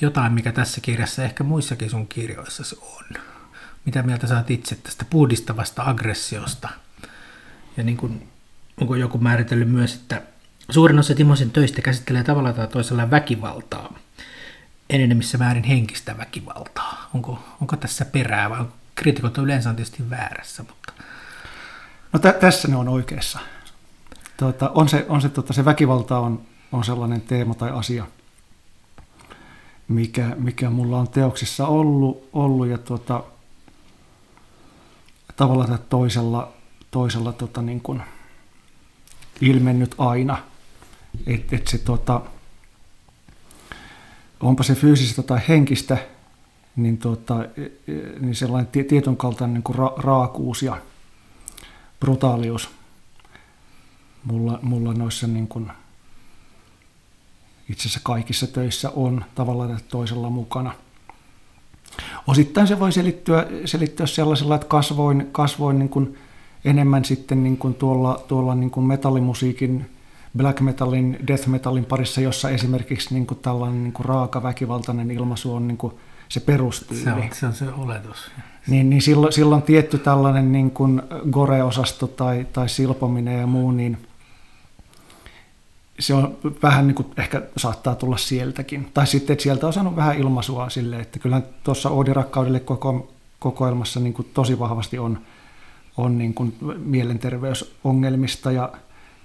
[0.01, 3.05] Jotain, mikä tässä kirjassa ehkä muissakin sun kirjoissa on.
[3.85, 6.69] Mitä mieltä saat itse tästä puhdistavasta aggressiosta?
[7.77, 8.29] Ja niin kuin,
[8.81, 10.23] onko joku määritellyt myös, että
[10.71, 13.95] suurin osa Timosen töistä käsittelee tavalla tai toisella väkivaltaa,
[14.91, 17.11] enemmissä määrin henkistä väkivaltaa.
[17.15, 20.63] Onko, onko tässä perää vai kriitikot yleensä tietysti väärässä?
[20.63, 20.93] Mutta...
[22.13, 23.39] No tä- tässä ne on oikeassa.
[24.37, 28.07] Tuota, on se, on se, tuota, se väkivalta on, on sellainen teema tai asia,
[29.89, 33.25] mikä, mikä mulla on teoksissa ollut, ollut ja tuota,
[35.37, 36.53] tavalla tai toisella,
[36.91, 38.03] toisella tota, niin kuin
[39.41, 40.52] ilmennyt aina.
[41.27, 42.21] Että et se, tota,
[44.41, 45.99] onpa se fyysistä tai henkistä,
[46.77, 50.79] niin, tota, e, e, niin sellainen tietyn kaltainen niin kuin ra- raakuus ja
[52.01, 52.71] brutaalius
[54.25, 55.73] mulla, mulla noissa niin kuin,
[57.69, 60.75] itse asiassa kaikissa töissä on tavalla tai toisella mukana–
[62.27, 66.19] Osittain se voi selittyä, selittyä sellaisella, että kasvoin, kasvoin niin kuin
[66.65, 69.91] enemmän sitten niin kuin tuolla, tuolla niin kuin metallimusiikin,
[70.37, 75.55] black metalin, death metalin parissa, jossa esimerkiksi niin kuin tällainen niin kuin raaka väkivaltainen ilmaisu
[75.55, 75.95] on niin kuin
[76.29, 77.03] se perustyyli.
[77.05, 78.31] Se on se, on se oletus.
[78.67, 83.99] Niin, niin silloin, silloin tietty tällainen niin kuin gore-osasto tai, tai silpominen ja muu, niin–
[86.03, 88.91] se on vähän niin kuin ehkä saattaa tulla sieltäkin.
[88.95, 93.13] Tai sitten, että sieltä on saanut vähän ilmaisua sille, että kyllä tuossa Oodi rakkaudelle koko,
[93.39, 95.19] kokoelmassa niin kuin tosi vahvasti on,
[95.97, 98.73] on niin kuin mielenterveysongelmista ja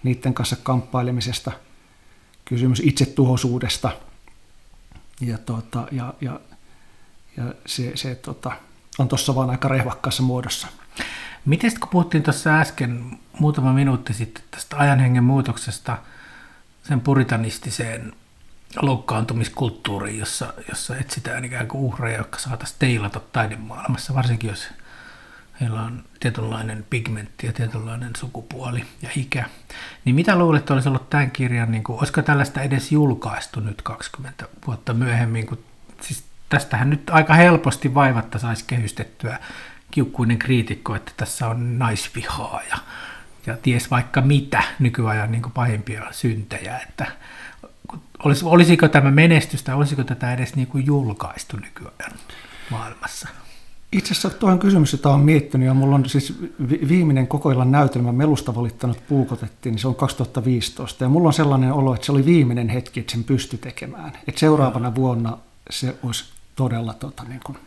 [0.03, 1.51] niiden kanssa kamppailemisesta,
[2.45, 3.91] kysymys itsetuhoisuudesta
[5.21, 6.39] ja, tuota, ja, ja,
[7.37, 8.51] ja se, se tuota,
[8.99, 10.67] on tuossa vaan aika rehvakkaassa muodossa.
[11.45, 15.97] Miten kun puhuttiin tuossa äsken muutama minuutti sitten tästä ajanhengen muutoksesta–
[16.87, 18.13] sen puritanistiseen
[18.81, 24.67] loukkaantumiskulttuuriin, jossa, jossa etsitään ikään kuin uhreja, jotka saataisiin teilata taidemaailmassa, varsinkin jos
[25.61, 29.45] heillä on tietynlainen pigmentti ja tietynlainen sukupuoli ja ikä.
[30.05, 34.45] Niin mitä luulet, olisi ollut tämän kirjan, niin kuin, olisiko tällaista edes julkaistu nyt 20
[34.67, 35.63] vuotta myöhemmin, kun
[36.01, 39.39] siis tästähän nyt aika helposti vaivatta saisi kehystettyä
[39.91, 42.77] kiukkuinen kriitikko, että tässä on naisvihaa ja,
[43.45, 47.05] ja ties vaikka mitä nykyajan niin pahimpia syntejä, että
[48.23, 52.19] olis, olisiko tämä menestystä, olisiko tätä edes niin kuin julkaistu nykyajan
[52.69, 53.27] maailmassa?
[53.91, 56.33] Itse asiassa tuo on kysymys, jota olen miettinyt, ja mulla on siis
[56.87, 61.93] viimeinen kokoillan näytelmä Melusta valittanut puukotettiin, niin se on 2015, ja mulla on sellainen olo,
[61.93, 64.13] että se oli viimeinen hetki, että sen pystyi tekemään.
[64.27, 65.37] Että seuraavana vuonna
[65.69, 67.57] se olisi todella tota, niin kuin,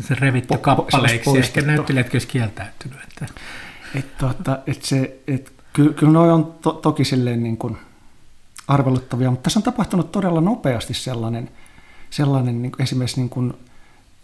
[0.00, 2.98] se revitty po- kappaleiksi, ehkä näyttelijätkö olisi kieltäytynyt.
[3.08, 3.26] Että...
[3.94, 7.76] Et, tota, et se, et, kyllä, kyllä noi on to, toki silleen niin kuin
[8.68, 11.50] arveluttavia, mutta tässä on tapahtunut todella nopeasti sellainen,
[12.10, 13.54] sellainen niin kuin esimerkiksi, niin kuin,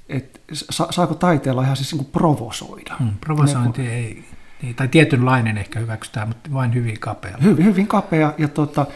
[0.09, 0.41] että
[0.71, 2.97] saako taiteella ihan siis niin kuin provosoida.
[2.99, 4.25] Hmm, provosointi niin, ei,
[4.65, 7.37] ei, tai tietynlainen ehkä hyväksytään, mutta vain hyvin kapea.
[7.43, 8.87] Hyvin, hyvin kapea, ja tota,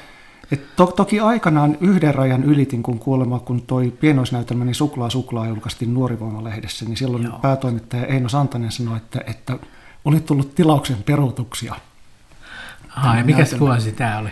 [0.53, 5.46] et to, toki aikanaan yhden rajan ylitin, kun kuolema, kun toi pienoisnäytelmä, niin Suklaa Suklaa
[5.46, 7.38] julkaistiin Nuorivoima-lehdessä, niin silloin Joo.
[7.38, 9.59] päätoimittaja Eino Santanen sanoi, että, että
[10.05, 11.75] oli tullut tilauksen peruutuksia.
[12.96, 14.31] Ai, mikä vuosi tämä oli?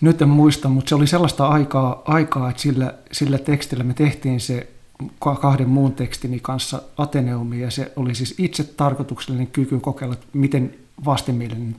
[0.00, 4.40] Nyt en muista, mutta se oli sellaista aikaa, aikaa että sillä, sillä tekstillä me tehtiin
[4.40, 4.70] se
[5.40, 10.74] kahden muun tekstini kanssa Ateneumi, ja se oli siis itse tarkoituksellinen kyky kokeilla, että miten
[11.04, 11.76] vastenmielinen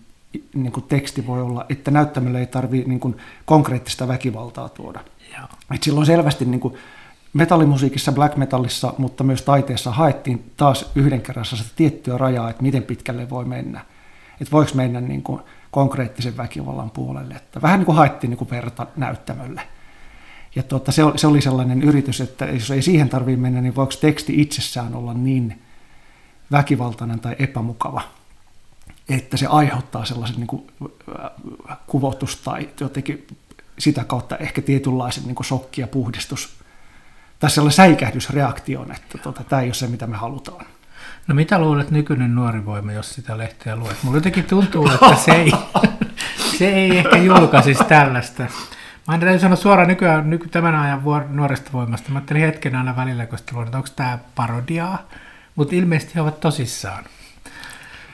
[0.53, 4.99] niin kuin teksti voi olla, että näyttämällä ei tarvitse niin konkreettista väkivaltaa tuoda.
[5.37, 5.47] Joo.
[5.75, 6.73] Et silloin selvästi niin kuin
[7.33, 12.83] metallimusiikissa, black metallissa, mutta myös taiteessa haettiin taas yhden kerran sitä tiettyä rajaa, että miten
[12.83, 13.85] pitkälle voi mennä.
[14.41, 17.33] Että voiko mennä niin kuin konkreettisen väkivallan puolelle.
[17.33, 19.61] Että vähän niin kuin haettiin niin kuin verta näyttämölle.
[20.55, 23.75] Ja tuota, se, oli, se oli sellainen yritys, että jos ei siihen tarvitse mennä, niin
[23.75, 25.61] voiko teksti itsessään olla niin
[26.51, 28.01] väkivaltainen tai epämukava,
[29.09, 30.67] että se aiheuttaa sellaisen niin kuin,
[31.19, 33.27] äh, kuvotus tai jotenkin
[33.79, 36.49] sitä kautta ehkä tietynlaisen niin kuin shokki ja puhdistus
[37.39, 40.65] tai sellainen säikähdysreaktion, että tuota, tämä ei ole se, mitä me halutaan.
[41.27, 43.97] No mitä luulet nykyinen nuori voima, jos sitä lehteä luet?
[44.03, 45.51] Mulla jotenkin tuntuu, että se ei,
[46.57, 48.43] se ei ehkä julkaisisi tällaista.
[49.07, 52.11] Mä en sanoa suoraan nykyään, nyky, tämän ajan nuoresta voimasta.
[52.11, 55.07] Mä ajattelin hetken aina välillä, kun sitä että onko tämä parodiaa,
[55.55, 57.03] mutta ilmeisesti he ovat tosissaan.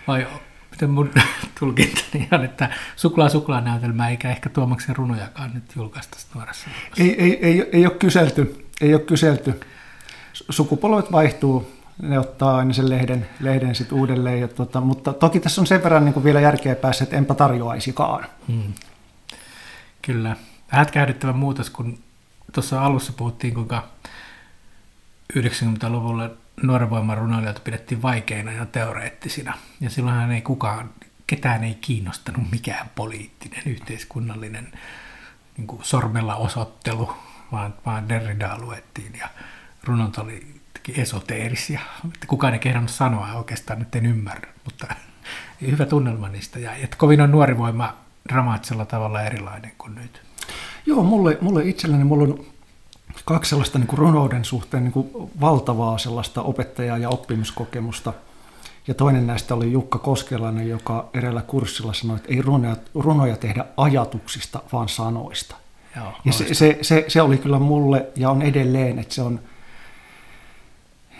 [0.07, 0.27] Vai
[0.71, 1.11] miten mun
[1.59, 6.69] tulkintani on, että suklaa suklaa näytelmää eikä ehkä Tuomaksen runojakaan nyt julkaista nuoressa.
[6.97, 9.59] Ei, ei, ei, ei ole kyselty, ei ole kyselty.
[10.33, 11.71] Sukupolvet vaihtuu,
[12.01, 14.41] ne ottaa aina sen lehden, lehden sit uudelleen.
[14.41, 18.25] Ja tota, mutta toki tässä on sen verran niin vielä järkeä päässä, että enpä tarjoaisikaan.
[18.47, 18.73] Hmm.
[20.01, 20.35] Kyllä.
[20.67, 21.99] Hätkähdyttävä muutos, kun
[22.53, 23.87] tuossa alussa puhuttiin, kuinka
[25.33, 26.29] 90-luvulla
[26.63, 29.57] nuoren voiman runoilijoita pidettiin vaikeina ja teoreettisina.
[29.81, 30.89] Ja silloinhan ei kukaan,
[31.27, 34.71] ketään ei kiinnostanut mikään poliittinen, yhteiskunnallinen
[35.57, 37.13] niin kuin sormella osoittelu,
[37.51, 39.29] vaan, vaan Derridaa luettiin ja
[39.83, 40.61] runot oli
[40.97, 41.79] esoteerisia.
[42.27, 44.87] Kukaan ei kehdannut sanoa oikeastaan, että en ymmärrä, mutta
[45.61, 46.83] hyvä tunnelma niistä jäi.
[46.83, 47.97] Että kovin on nuori voima
[48.29, 50.26] dramaattisella tavalla erilainen kuin nyt.
[50.87, 52.45] Joo, mulle, mulle itselleni mulla on
[53.25, 55.09] kaksi sellaista niin kuin runouden suhteen niin kuin
[55.41, 58.13] valtavaa sellaista opettajaa ja oppimiskokemusta.
[58.87, 63.65] Ja toinen näistä oli Jukka Koskelainen, joka erällä kurssilla sanoi, että ei runoja, runoja tehdä
[63.77, 65.55] ajatuksista, vaan sanoista.
[65.95, 69.39] Joo, ja se, se, se, se oli kyllä mulle ja on edelleen, että se on,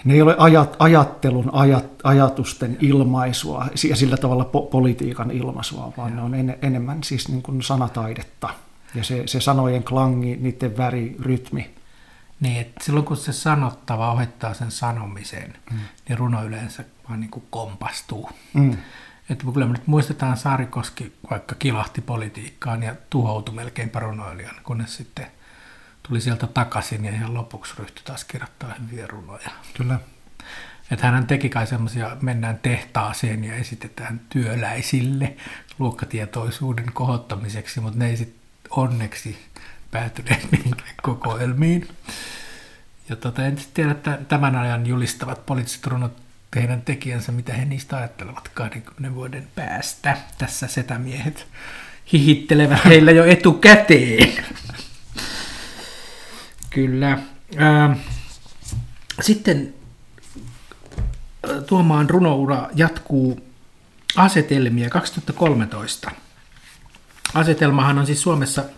[0.06, 6.10] ne ei ole ajat, ajattelun, ajat, ajatusten ilmaisua ja sillä tavalla po, politiikan ilmaisua, vaan
[6.10, 6.18] Joo.
[6.18, 8.50] ne on en, enemmän siis niin kuin sanataidetta.
[8.98, 11.76] Ja se, se sanojen klangi, niiden väri, rytmi,
[12.40, 15.80] niin, että silloin kun se sanottava ohittaa sen sanomisen, mm.
[16.10, 18.30] niin runo yleensä vaan niin kuin kompastuu.
[18.54, 18.78] Mm.
[19.30, 25.28] Että kyllä me nyt muistetaan Saarikoski vaikka kilahti politiikkaan ja tuhoutui melkein runoilijan, kunnes sitten
[26.04, 29.50] tuli sieltä takaisin ja ihan lopuksi ryhtyi taas kirjoittaa hyviä runoja.
[29.74, 30.00] Kyllä.
[30.92, 35.36] Että hän teki kai semmoisia, mennään tehtaaseen ja esitetään työläisille
[35.80, 39.38] luokkatietoisuuden kohottamiseksi, mutta ne ei sitten onneksi
[39.92, 41.88] päätyneet mihinkään kokoelmiin.
[43.10, 46.18] Ja tota, en tiedä, että tämän ajan julistavat poliittiset runot
[46.56, 50.18] heidän tekijänsä, mitä he niistä ajattelevat 20 vuoden päästä.
[50.38, 51.48] Tässä setämiehet
[52.14, 54.46] hihittelevät heillä jo etukäteen.
[56.70, 57.12] Kyllä.
[57.62, 58.00] Ähm,
[59.22, 59.74] sitten
[61.50, 63.48] äh, Tuomaan runoura jatkuu
[64.16, 66.12] asetelmia 2013.
[67.34, 68.64] Asetelmahan on siis Suomessa–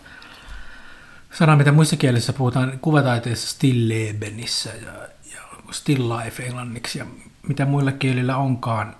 [1.32, 4.92] sana, mitä muissa kielissä puhutaan kuvataiteessa stillebenissä ja,
[5.32, 7.06] ja still life englanniksi ja
[7.48, 8.96] mitä muilla kielillä onkaan,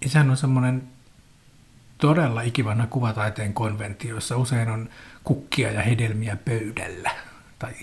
[0.00, 0.82] niin sehän on semmoinen
[1.98, 4.88] todella ikivanha kuvataiteen konventio, jossa usein on
[5.24, 7.10] kukkia ja hedelmiä pöydällä.
[7.58, 7.74] Tai,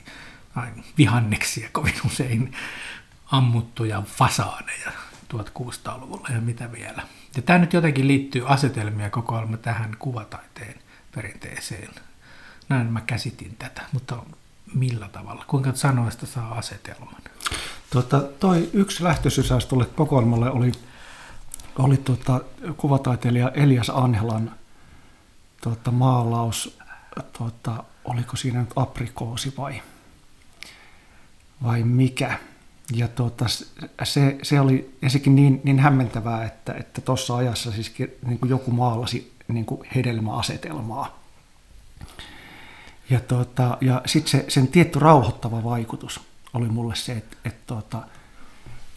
[0.56, 0.68] tai
[0.98, 2.52] vihanneksia kovin usein
[3.32, 4.92] ammuttuja fasaaneja
[5.34, 7.04] 1600-luvulla ja mitä vielä.
[7.36, 10.76] Ja tämä nyt jotenkin liittyy asetelmia kokoelma tähän kuvataiteen
[11.18, 11.90] perinteeseen.
[12.70, 14.24] Näin mä käsitin tätä, mutta
[14.74, 15.46] millä tavalla?
[15.48, 17.22] Kuinka sanoista saa asetelman?
[17.90, 20.72] Tota, toi yksi lähtösysäys tuolle kokoelmalle oli,
[21.78, 22.42] oli tota,
[22.78, 24.52] kuvataiteilija Elias Anhelan
[25.62, 26.78] tota, maalaus,
[27.38, 29.82] tota, oliko siinä nyt aprikoosi vai,
[31.64, 32.40] vai mikä.
[32.94, 33.46] Ja tota,
[34.04, 36.44] se, se oli ensinnäkin niin, niin hämmentävää,
[36.80, 41.20] että tuossa että ajassa siis niin joku maalasi niin kuin hedelmäasetelmaa.
[43.10, 46.22] Ja, tota, ja sitten se, sen tietty rauhoittava vaikutus
[46.54, 48.02] oli mulle se, että, että, tota,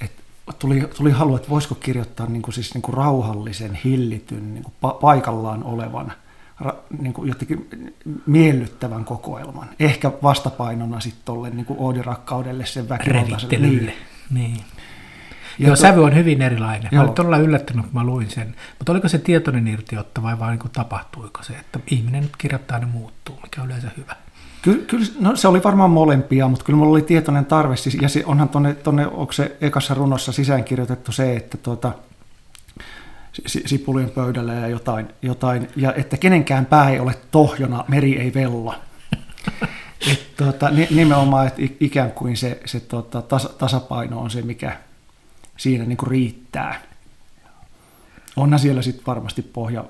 [0.01, 0.23] että
[0.59, 4.75] tuli, tuli halu, että voisiko kirjoittaa niin kuin, siis niin kuin rauhallisen, hillityn, niin kuin
[4.75, 6.13] pa- paikallaan olevan,
[6.61, 7.69] ra, niin kuin jotenkin
[8.27, 9.69] miellyttävän kokoelman.
[9.81, 13.59] Ehkä vastapainona sitten tuolle niin oodirakkaudelle sen väkivaltaiselle.
[13.59, 13.93] Niin.
[14.31, 14.65] niin.
[15.59, 15.83] Ja Joo, to...
[15.83, 16.89] sävy on hyvin erilainen.
[16.93, 16.99] Joo.
[16.99, 18.55] Mä olin todella yllättynyt, kun mä luin sen.
[18.79, 22.87] Mutta oliko se tietoinen irtiotto vai vaan niin tapahtuiko se, että ihminen nyt kirjoittaa ja
[22.87, 24.17] muuttuu, mikä on yleensä hyvä?
[24.63, 27.77] Kyllä, kyllä no, se oli varmaan molempia, mutta kyllä mulla oli tietoinen tarve.
[27.77, 31.93] Siis, ja se, onhan tuonne, tonne, onko se ekassa runossa sisäänkirjoitettu se, että tuota,
[33.47, 38.75] sipulien pöydällä ja jotain, jotain, ja että kenenkään pää ei ole tohjona, meri ei vella.
[40.13, 44.77] Et, tuota, nimenomaan, että ikään kuin se, se tuota, tas, tasapaino on se, mikä
[45.61, 46.83] siinä niin kuin riittää.
[48.37, 49.85] Onhan siellä sitten varmasti pohja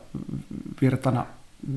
[0.80, 1.26] virtana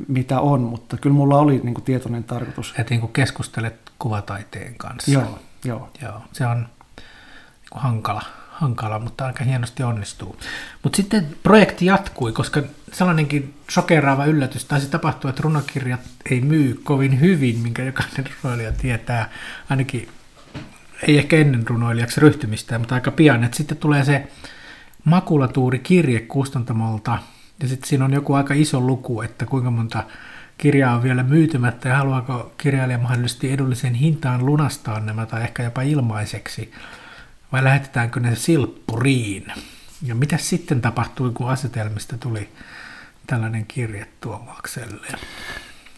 [0.07, 2.73] mitä on, mutta kyllä mulla oli niin kuin tietoinen tarkoitus.
[2.77, 5.11] Että niin keskustelet kuvataiteen kanssa.
[5.11, 5.89] Joo, joo.
[6.01, 10.39] joo se on niin kuin hankala, hankala, mutta aika hienosti onnistuu.
[10.83, 16.01] Mutta sitten projekti jatkui, koska sellainenkin shokeraava yllätys taisi tapahtua, että runokirjat
[16.31, 19.29] ei myy kovin hyvin, minkä jokainen runoilija tietää,
[19.69, 20.09] ainakin
[21.07, 24.27] ei ehkä ennen runoilijaksi ryhtymistä, mutta aika pian, että sitten tulee se
[25.03, 27.17] makulatuurikirje kustantamolta–
[27.63, 30.03] ja sitten siinä on joku aika iso luku, että kuinka monta
[30.57, 35.81] kirjaa on vielä myytymättä ja haluaako kirjailija mahdollisesti edullisen hintaan lunastaa nämä tai ehkä jopa
[35.81, 36.71] ilmaiseksi.
[37.51, 39.45] Vai lähetetäänkö ne silppuriin?
[40.03, 42.49] Ja mitä sitten tapahtui, kun asetelmista tuli
[43.27, 45.07] tällainen kirje Tuomakselle?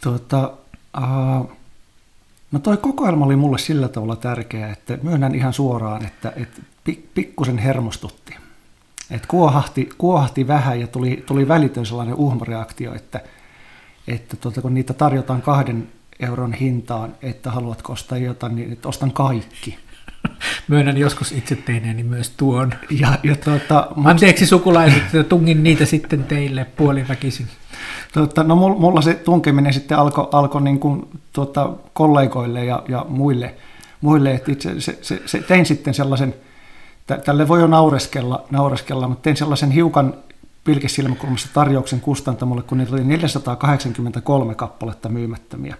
[0.04, 0.54] Tuota,
[0.98, 1.52] uh,
[2.56, 6.62] no toi kokoelma oli mulle sillä tavalla tärkeä, että myönnän ihan suoraan, että, että
[7.14, 8.36] pikkusen hermostutti.
[9.12, 13.22] Et kuohahti, kuohahti vähän ja tuli, tuli välitön sellainen uhmareaktio, että,
[14.08, 15.88] että tuota, kun niitä tarjotaan kahden
[16.20, 19.78] euron hintaan, että haluatko ostaa jotain, niin että ostan kaikki.
[20.68, 22.74] Myönnän joskus itse teineeni myös tuon.
[23.00, 27.48] Ja, ja tuota, Anteeksi sukulaiset, tungin niitä sitten teille puoliväkisin.
[28.14, 33.56] Tuota, no mulla se tunkeminen sitten alkoi alko niin kuin, tuota, kollegoille ja, ja muille,
[34.02, 36.36] muille että itse se, se, se, tein sitten sellaisen–
[37.08, 40.14] tälle voi jo naureskella, naureskella mutta tein sellaisen hiukan
[40.64, 45.76] pilkesilmäkulmassa tarjouksen kustantamolle, kun niitä oli 483 kappaletta myymättömiä.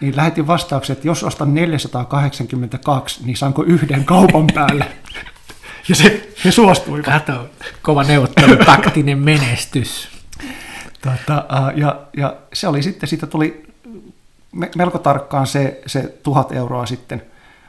[0.00, 4.86] Niin lähetin vastauksen, että jos ostan 482, niin saanko yhden kaupan päälle?
[5.88, 7.02] Ja se, se suostui.
[7.02, 7.48] Kato,
[7.82, 10.08] kova neuvottelu, taktinen menestys.
[11.00, 11.44] Tota,
[11.76, 13.66] ja, ja se oli sitten, siitä tuli
[14.76, 17.22] melko tarkkaan se, se tuhat euroa sitten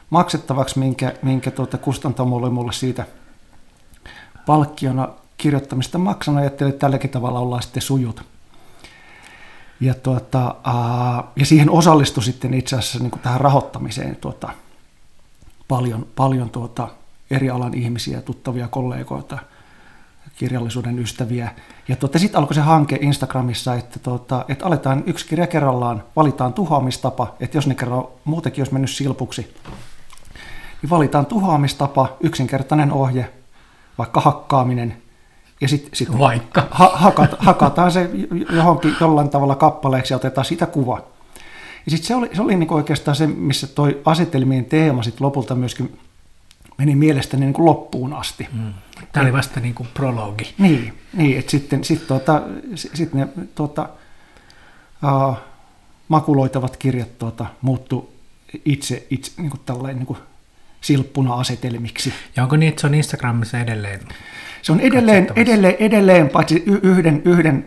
[0.10, 3.06] maksettavaksi, minkä, minkä tuota kustantamo oli mulle siitä
[4.46, 6.42] palkkiona kirjoittamista maksanut.
[6.42, 8.24] Ajattelin, että tälläkin tavalla ollaan sitten sujut.
[9.82, 14.50] Ja, tuota, aa, ja siihen osallistui sitten itse asiassa niin kuin tähän rahoittamiseen tuota,
[15.68, 16.88] paljon, paljon tuota,
[17.32, 19.38] eri alan ihmisiä, tuttavia kollegoita,
[20.36, 21.52] kirjallisuuden ystäviä.
[21.88, 26.54] Ja tuota, sitten alkoi se hanke Instagramissa, että, tuota, että aletaan yksi kirja kerrallaan, valitaan
[26.54, 29.54] tuhoamistapa, että jos ne kerran muutenkin olisi mennyt silpuksi,
[30.82, 33.34] niin valitaan tuhoamistapa, yksinkertainen ohje,
[33.98, 35.02] vaikka hakkaaminen,
[35.62, 36.68] ja sitten sit vaikka.
[36.72, 38.10] Ha, hakat, hakataan se
[38.50, 41.04] johonkin jollain tavalla kappaleeksi ja otetaan sitä kuva.
[41.86, 45.56] Ja sitten se oli, se oli niinku oikeastaan se, missä toi asetelmien teema sit lopulta
[45.56, 46.00] myöskin
[46.78, 48.48] meni mielestäni niin kuin loppuun asti.
[48.52, 48.74] Mm.
[49.12, 50.54] Tämä oli vasta niin kuin prologi.
[50.58, 52.42] Niin, niin että sitten sit tuota,
[52.76, 53.90] sit ne tuota,
[55.04, 55.38] uh,
[56.08, 58.14] makuloitavat kirjat tuota, muuttu
[58.66, 60.20] itse, itse niin kuin tällainen niin kuin
[60.82, 62.14] silppuna asetelmiksi.
[62.36, 64.00] Ja onko niin, että se on Instagramissa edelleen?
[64.62, 67.66] Se on edelleen, edelleen, edelleen paitsi yhden, yhden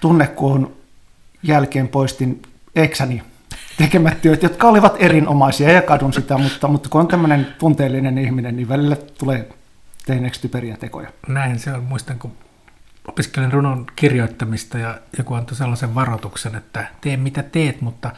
[0.00, 0.76] tunnekuun
[1.42, 2.42] jälkeen poistin
[2.76, 3.22] eksäni
[3.78, 8.56] tekemät työt, jotka olivat erinomaisia ja kadun sitä, mutta, mutta kun on tämmöinen tunteellinen ihminen,
[8.56, 9.48] niin välillä tulee
[10.06, 11.08] tehneeksi typeriä tekoja.
[11.28, 11.84] Näin se on.
[11.84, 12.32] Muistan, kun
[13.08, 18.10] opiskelin runon kirjoittamista ja joku antoi sellaisen varoituksen, että tee mitä teet, mutta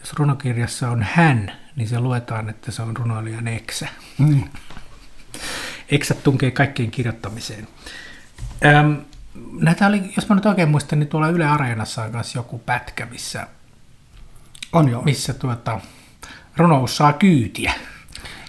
[0.00, 3.88] jos runokirjassa on hän, niin se luetaan, että se on runoilijan eksä.
[4.18, 4.42] Mm.
[5.90, 7.68] Eksät tunkee kaikkeen kirjoittamiseen.
[8.64, 8.96] Öm,
[9.60, 13.06] näitä oli, jos mä nyt oikein muistan, niin tuolla Yle Areenassa on myös joku pätkä,
[13.06, 13.46] missä,
[14.72, 15.02] On joo.
[15.02, 15.80] missä tuota,
[16.56, 17.72] runous saa kyytiä.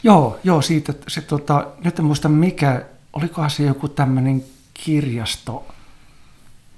[0.04, 5.68] Joo, joo, siitä se tota, nyt en muista mikä, olikohan se joku tämmöinen kirjasto,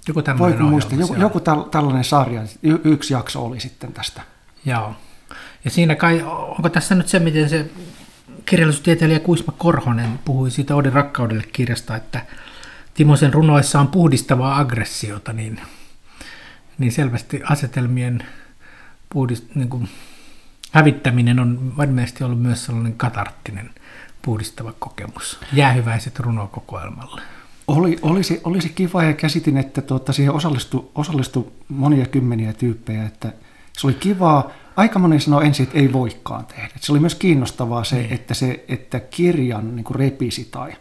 [0.08, 4.22] Joku tämmöinen voiko muistaa, joku, joku täl, tällainen sarja, y- yksi jakso oli sitten tästä.
[4.66, 4.96] Joo.
[5.66, 7.70] Ja siinä kai, onko tässä nyt se, miten se
[8.46, 12.26] kirjallisuustieteilijä Kuisma Korhonen puhui siitä Odin rakkaudelle kirjasta, että
[12.94, 15.62] Timosen runoissa on puhdistavaa aggressiota, niin,
[16.78, 18.24] niin selvästi asetelmien
[19.10, 19.90] puhdist, niin kuin,
[20.72, 23.70] hävittäminen on varmasti ollut myös sellainen katarttinen
[24.22, 25.40] puhdistava kokemus.
[25.54, 27.22] Jäähyväiset runokokoelmalle.
[27.68, 33.34] Oli, olisi, olisi kiva ja käsitin, että tuota, siihen osallistui, osallistui monia kymmeniä tyyppejä, että
[33.78, 34.52] se oli kivaa.
[34.76, 36.70] Aika moni sanoi ensin, että ei voikaan tehdä.
[36.80, 38.14] Se oli myös kiinnostavaa se, Niin.
[38.14, 40.74] että, se että kirjan niin kuin repisi tai...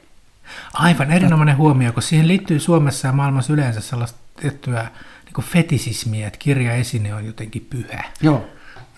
[0.75, 4.83] Aivan erinomainen huomio, kun siihen liittyy Suomessa ja maailmassa yleensä sellaista tiettyä
[5.25, 8.05] niin kuin fetisismiä, että kirjaesine on jotenkin pyhä.
[8.23, 8.45] Joo,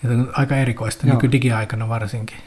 [0.09, 1.15] on aika erikoista, Joo.
[1.15, 2.37] nykydigiaikana varsinkin.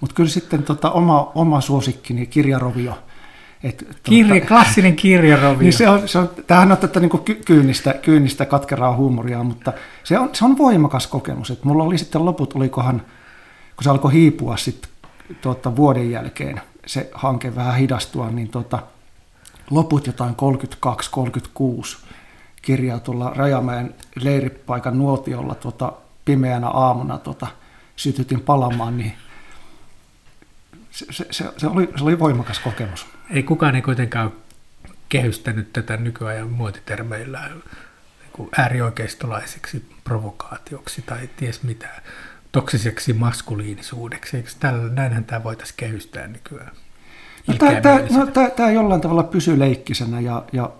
[0.00, 2.98] mutta kyllä sitten tota, oma, oma suosikkini, kirjarovio.
[3.64, 5.58] Et, tuota, Kirja, klassinen kirjarovio.
[5.58, 9.72] Niin se on, se on, tämähän on tätä niin kuin kyynistä, kyynistä katkeraa huumoria, mutta
[10.04, 11.50] se on, se on voimakas kokemus.
[11.50, 13.02] Et mulla oli sitten loput, olikohan,
[13.76, 14.90] kun se alkoi hiipua sitten
[15.40, 18.78] tuota, vuoden jälkeen, se hanke vähän hidastua, niin tuota,
[19.70, 20.34] loput jotain
[22.02, 22.06] 32-36
[22.62, 25.92] kirjaa tuolla Rajamäen leiripaikan nuotiolla tuota,
[26.24, 27.46] pimeänä aamuna tuota,
[27.96, 29.12] sytytin palamaan, niin
[30.90, 33.06] se, se, se, oli, se oli voimakas kokemus.
[33.32, 41.62] Ei kukaan ei kuitenkaan ole kehystänyt tätä nykyajan muotitermeillä niin kuin äärioikeistolaiseksi provokaatioksi tai ties
[41.62, 41.88] mitä,
[42.52, 44.36] toksiseksi maskuliinisuudeksi.
[44.36, 46.72] Eikö tällä, näinhän tämä voitaisiin kehystää nykyään?
[47.46, 50.70] No, tämä, tämä, no, tämä, tämä jollain tavalla pysyy leikkisenä ja, ja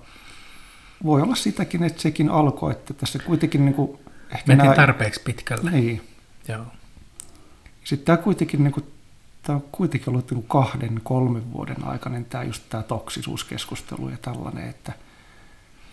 [1.04, 3.98] voi olla sitäkin, että sekin alkoi, että tässä kuitenkin niin kuin,
[4.34, 5.70] ehkä Mentiin tarpeeksi pitkälle.
[5.70, 6.08] niin.
[6.48, 6.66] Joo.
[7.84, 8.86] Sitten tämä kuitenkin, niin kuin,
[9.42, 14.68] tämä on kuitenkin ollut niin kahden, kolmen vuoden aikainen tämä just tämä toksisuuskeskustelu ja tällainen,
[14.68, 14.92] että,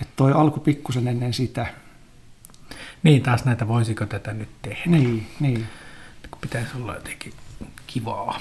[0.02, 1.68] että toi alkoi pikkusen ennen sitä.
[3.04, 4.84] Niin taas näitä, voisiko tätä nyt tehdä?
[4.86, 5.68] Niin, niin.
[6.42, 7.34] pitäisi olla jotenkin
[7.88, 8.40] kivaa.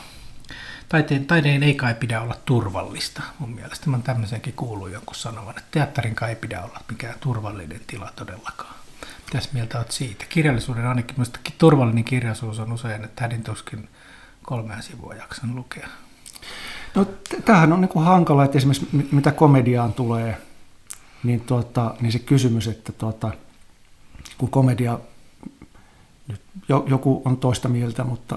[0.88, 3.22] Taiteen, taideen ei kai pidä olla turvallista.
[3.38, 7.14] Mun mielestä mä oon tämmöisenkin kuullut jonkun sanovan, että teatterin kai ei pidä olla mikään
[7.20, 8.74] turvallinen tila todellakaan.
[9.26, 10.24] Mitäs mieltä oot siitä?
[10.28, 13.88] Kirjallisuuden ainakin minustakin turvallinen kirjallisuus on usein, että hädin tuskin
[14.48, 15.88] kolmea sivua jaksan lukea.
[16.94, 17.06] No
[17.44, 20.36] tämähän on niin kuin hankala, että esimerkiksi mi- mitä komediaan tulee,
[21.24, 23.30] niin, tuota, niin se kysymys, että tuota,
[24.38, 24.98] kun komedia,
[26.28, 28.36] nyt jo, joku on toista mieltä, mutta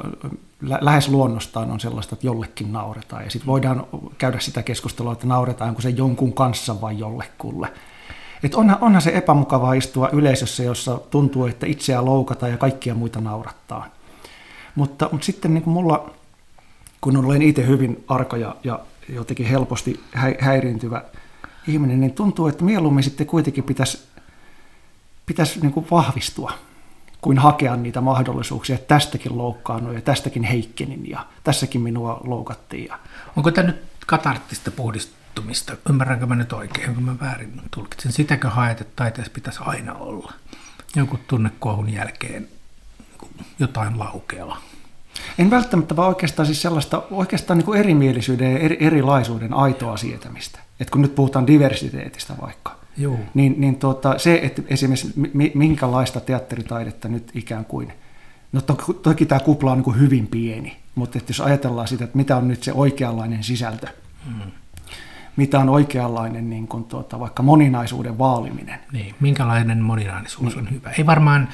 [0.62, 3.24] lä- lähes luonnostaan on sellaista, että jollekin nauretaan.
[3.24, 3.86] Ja sitten voidaan
[4.18, 7.74] käydä sitä keskustelua, että nauretaanko se jonkun kanssa vai jollekulle.
[8.44, 13.22] Et onhan, onhan se epämukavaa istua yleisössä, jossa tuntuu, että itseä loukataan ja kaikkia muita
[13.22, 14.01] naurattaa.
[14.76, 16.14] Mutta, mutta sitten niin kuin mulla,
[17.02, 21.04] kun olen itse hyvin arka ja, ja jotenkin helposti hä- häiriintyvä
[21.68, 24.08] ihminen, niin tuntuu, että mieluummin sitten kuitenkin pitäisi,
[25.26, 26.52] pitäisi niin kuin vahvistua
[27.22, 32.86] kuin hakea niitä mahdollisuuksia, että tästäkin loukkaannut ja tästäkin heikkenin ja tässäkin minua loukattiin.
[32.86, 33.00] Ja
[33.36, 35.78] Onko tämä nyt katarttista puhdistumista?
[35.90, 38.12] Ymmärränkö mä nyt oikein, onko mä väärin tulkitsen?
[38.12, 40.34] Sitäkö haet, että taiteessa pitäisi aina olla?
[40.96, 42.48] Jonkun tunnekuohun jälkeen
[43.60, 44.58] jotain laukeaa.
[45.38, 50.60] En välttämättä vaan oikeastaan siis sellaista oikeastaan niin kuin erimielisyyden ja eri, erilaisuuden aitoa sietämistä.
[50.80, 53.20] Et kun nyt puhutaan diversiteetistä vaikka, Joo.
[53.34, 57.94] niin, niin tuota, se, että esimerkiksi mi- minkälaista teatteritaidetta nyt ikään kuin,
[58.52, 62.04] no to, toki tämä kupla on niin kuin hyvin pieni, mutta että jos ajatellaan sitä,
[62.04, 63.88] että mitä on nyt se oikeanlainen sisältö,
[64.26, 64.52] Mm.
[65.36, 70.92] mitä on oikeanlainen niin kuin tuota, vaikka moninaisuuden vaaliminen, Niin, minkälainen moninaisuus on hyvä.
[70.98, 71.50] Ei varmaan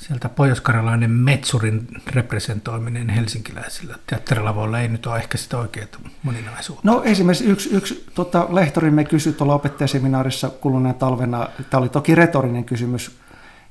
[0.00, 5.86] sieltä pohjoiskarjalainen metsurin representoiminen helsinkiläisillä teatterilavoilla ei nyt ole ehkä sitä oikeaa
[6.22, 6.82] moninaisuutta.
[6.90, 12.64] No esimerkiksi yksi, yksi tota, lehtorimme kysyi tuolla opettajaseminaarissa kuluneen talvena, tämä oli toki retorinen
[12.64, 13.18] kysymys,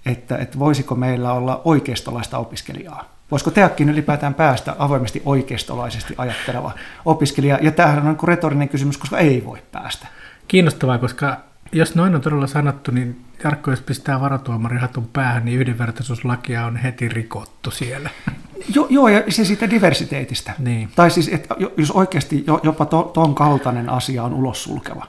[0.06, 3.04] että, että voisiko meillä olla oikeistolaista opiskelijaa.
[3.32, 6.72] Voisiko teakkiin ylipäätään päästä avoimesti oikeistolaisesti ajatteleva
[7.06, 7.60] opiskelija?
[7.62, 10.08] Ja tämähän on niin retorinen kysymys, koska ei voi päästä.
[10.48, 11.38] Kiinnostavaa, koska
[11.72, 17.10] jos noin on todella sanottu, niin Jarkko, jos pistää varatuomarihatun päähän, niin yhdenvertaisuuslakia on heti
[17.10, 18.10] rikottu siellä.
[18.76, 20.54] Jo, joo, ja se siitä diversiteetistä.
[20.60, 20.90] Niin.
[20.96, 25.08] Tai siis, että jos oikeasti jopa to, ton kaltainen asia on ulos sulkeva.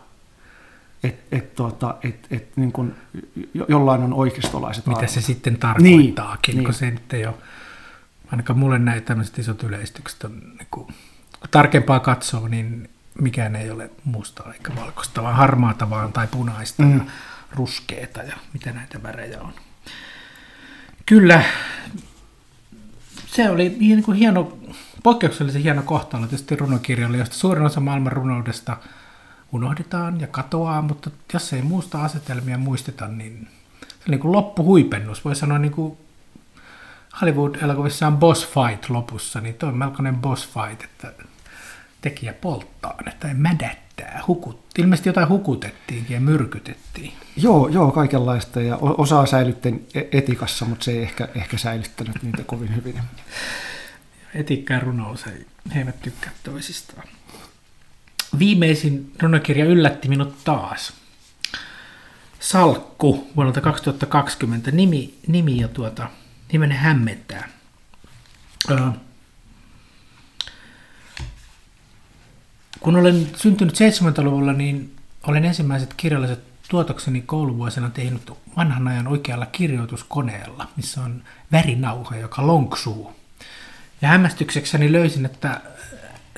[1.04, 2.94] Että et, tuota, et, et, niin kun,
[3.68, 5.10] jollain on oikeistolaiset Mitä arvot.
[5.10, 6.78] se sitten tarkoittaakin, Niin, kun niin.
[6.78, 7.34] se nyt ei ole,
[8.32, 10.86] ainakaan mulle näitä tämmöiset isot yleistykset on, niin kuin,
[11.40, 16.82] kun tarkempaa katsoo, niin mikään ei ole mustaa eikä valkoista, vaan harmaata vaan tai punaista
[16.82, 16.98] mm.
[16.98, 17.04] ja
[17.52, 19.52] ruskeata ja mitä näitä värejä on.
[21.06, 21.42] Kyllä,
[23.26, 24.58] se oli niin kuin hieno,
[25.02, 28.76] poikkeuksellisen hieno kohtalo tietysti runokirjalle, josta suurin osa maailman runoudesta
[29.52, 33.48] unohdetaan ja katoaa, mutta jos ei muusta asetelmia muisteta, niin
[33.80, 35.24] se on niin kuin loppuhuipennus.
[35.24, 35.98] Voi sanoa niin kuin
[37.20, 41.12] Hollywood-elokuvissa on boss fight lopussa, niin tuo on melkoinen boss fight, että
[42.00, 43.34] tekijä polttaa ne tai
[44.00, 44.24] mädättää.
[44.26, 44.60] Hukut.
[44.78, 47.12] Ilmeisesti jotain hukutettiinkin ja myrkytettiin.
[47.36, 52.44] Joo, joo, kaikenlaista ja osaa säilytten e- etikassa, mutta se ei ehkä, ehkä säilyttänyt niitä
[52.46, 53.00] kovin hyvin.
[54.34, 57.08] Etiikka ja runous, ei, he eivät tykkää toisistaan.
[58.38, 60.92] Viimeisin runokirja yllätti minut taas.
[62.40, 64.70] Salkku vuodelta 2020.
[64.70, 66.10] Nimi, nimi ja tuota,
[66.52, 67.48] nimenne hämmentää.
[72.80, 74.96] Kun olen syntynyt 70-luvulla, niin
[75.26, 83.12] olen ensimmäiset kirjalliset tuotokseni kouluvuosina tehnyt vanhan ajan oikealla kirjoituskoneella, missä on värinauha, joka lonksuu.
[84.02, 85.60] Ja hämmästyksekseni löysin, että,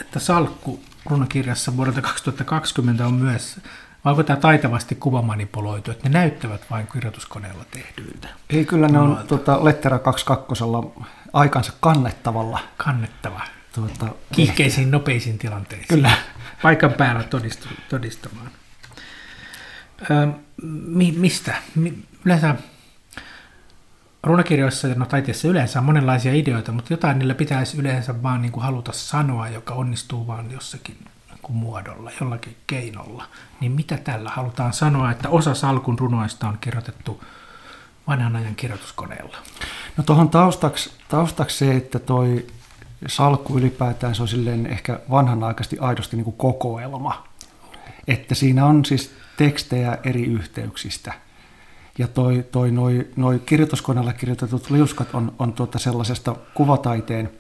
[0.01, 3.61] että salkku runokirjassa vuodelta 2020 on myös,
[4.05, 8.29] vai onko tämä taitavasti kuvamanipuloitu, että ne näyttävät vain kirjoituskoneella tehdyiltä.
[8.51, 10.65] Ei, kyllä ne on tuota, Lettera 22
[11.33, 12.59] aikansa kannettavalla.
[12.77, 13.41] Kannettava.
[13.73, 15.89] Tuota, Kiihkeisiin, nopeisiin tilanteisiin.
[15.89, 16.11] Kyllä.
[16.63, 18.51] Paikan päällä todistu, todistamaan.
[20.11, 20.29] Ö,
[20.87, 21.55] mi, mistä?
[21.75, 22.55] Mi, yleensä
[24.23, 28.53] runokirjoissa ja no taiteessa yleensä on monenlaisia ideoita, mutta jotain niillä pitäisi yleensä vaan niin
[28.53, 30.97] kuin haluta sanoa, joka onnistuu vaan jossakin
[31.29, 33.25] niin kuin muodolla, jollakin keinolla.
[33.61, 37.25] Niin mitä tällä halutaan sanoa, että osa salkun runoista on kirjoitettu
[38.07, 39.37] vanhan ajan kirjoituskoneella?
[39.97, 42.47] No tuohon taustaksi, taustaksi se, että toi
[43.07, 47.29] salkku ylipäätään se on silleen ehkä vanhanaikaisesti aidosti niin kuin kokoelma.
[48.09, 51.13] Että siinä on siis tekstejä eri yhteyksistä.
[51.99, 57.31] Ja toi, toi noi, noi kirjoituskoneella kirjoitetut liuskat on, on tuota sellaisesta kuvataiteen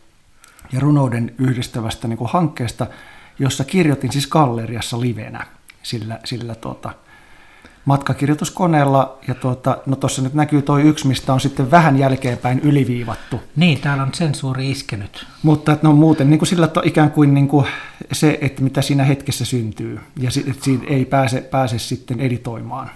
[0.73, 2.87] ja runouden yhdistävästä niin kuin hankkeesta,
[3.39, 5.47] jossa kirjoitin siis galleriassa livenä
[5.83, 6.95] sillä, sillä tuota,
[7.85, 9.19] matkakirjoituskoneella.
[9.29, 13.41] Ja tuota, no tuossa nyt näkyy toi yksi, mistä on sitten vähän jälkeenpäin yliviivattu.
[13.57, 15.27] Niin, täällä on sensuuri iskenyt.
[15.43, 17.67] Mutta että no muuten niin kuin sillä to, ikään kuin, niin kuin
[18.13, 20.01] se, että mitä siinä hetkessä syntyy.
[20.17, 22.91] Ja että siinä ei pääse, pääse sitten editoimaan.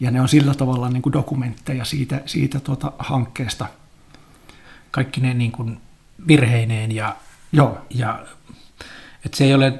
[0.00, 3.66] Ja ne on sillä tavalla niin kuin dokumentteja siitä, siitä tuota hankkeesta.
[4.90, 5.80] Kaikki ne niin kuin
[6.28, 7.16] virheineen ja
[7.52, 8.26] Joo, Ja
[9.24, 9.70] että se ei ole,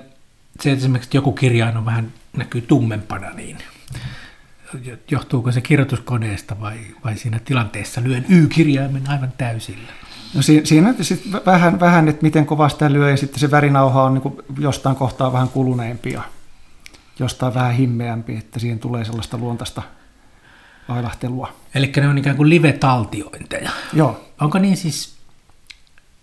[0.61, 3.59] se että esimerkiksi joku kirjain on vähän näkyy tummempana, niin
[5.11, 9.93] johtuuko se kirjoituskoneesta vai, vai siinä tilanteessa lyön Y-kirjaimen aivan täysillä?
[10.35, 14.03] no si, siinä sit vähän, vähän, että miten kova sitä lyö ja sitten se värinauha
[14.03, 16.23] on niin jostain kohtaa vähän kuluneempi ja
[17.19, 19.83] jostain vähän himmeämpi, että siihen tulee sellaista luontaista
[20.89, 21.53] ailahtelua.
[21.75, 23.71] Eli ne on ikään kuin live-taltiointeja.
[23.93, 25.17] Joo, Onko niin siis,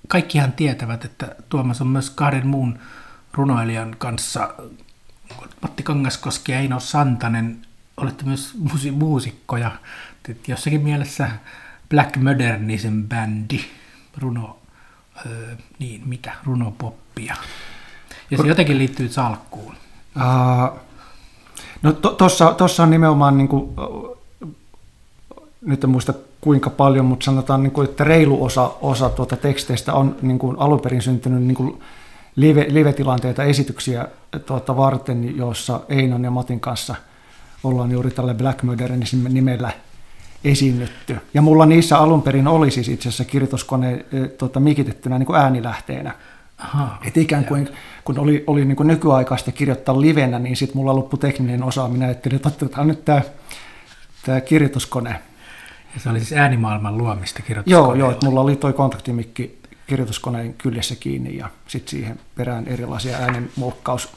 [0.07, 2.80] kaikkihan tietävät, että Tuomas on myös kahden muun
[3.34, 4.53] runoilijan kanssa,
[5.61, 7.57] Matti Kangaskoski ja Eino Santanen,
[7.97, 9.71] olette myös muusi- muusikkoja,
[10.47, 11.29] jossakin mielessä
[11.89, 13.59] Black Modernism bändi,
[14.17, 14.57] runo,
[15.25, 17.36] öö, niin mitä, runopoppia.
[18.31, 19.75] Ja se jotenkin liittyy salkkuun.
[20.15, 20.79] Uh,
[21.81, 23.75] no tuossa to, on nimenomaan, niin kuin,
[25.61, 29.93] nyt en muista kuinka paljon, mutta sanotaan, niin kuin, että reilu osa, osa tuota teksteistä
[29.93, 31.81] on niin kuin alun perin syntynyt niin kuin
[32.36, 34.07] live, live-tilanteita, esityksiä
[34.45, 36.95] tuota varten, joissa Einon ja Matin kanssa
[37.63, 39.71] ollaan juuri tällä Black Modernism nimellä
[40.43, 41.17] esiinnytty.
[41.34, 45.39] Ja mulla niissä alun perin oli siis itse asiassa kirjoituskone eh, tuota, mikitettynä niin kuin
[45.39, 46.15] äänilähteenä.
[46.57, 47.69] Aha, Et ikään kuin,
[48.03, 52.09] kun oli, oli niin kuin nykyaikaista kirjoittaa livenä, niin sitten mulla loppui tekninen osaaminen.
[52.09, 53.21] Että otetaan nyt tämä
[54.25, 55.09] tämä kirjoituskone.
[55.93, 57.97] ja se oli siis äänimaailman luomista Joo, kirjoituskoneella.
[57.99, 64.09] joo, että mulla oli toi kontaktimikki kirjoituskoneen kyljessä kiinni ja sitten siihen perään erilaisia äänenmuokkaus.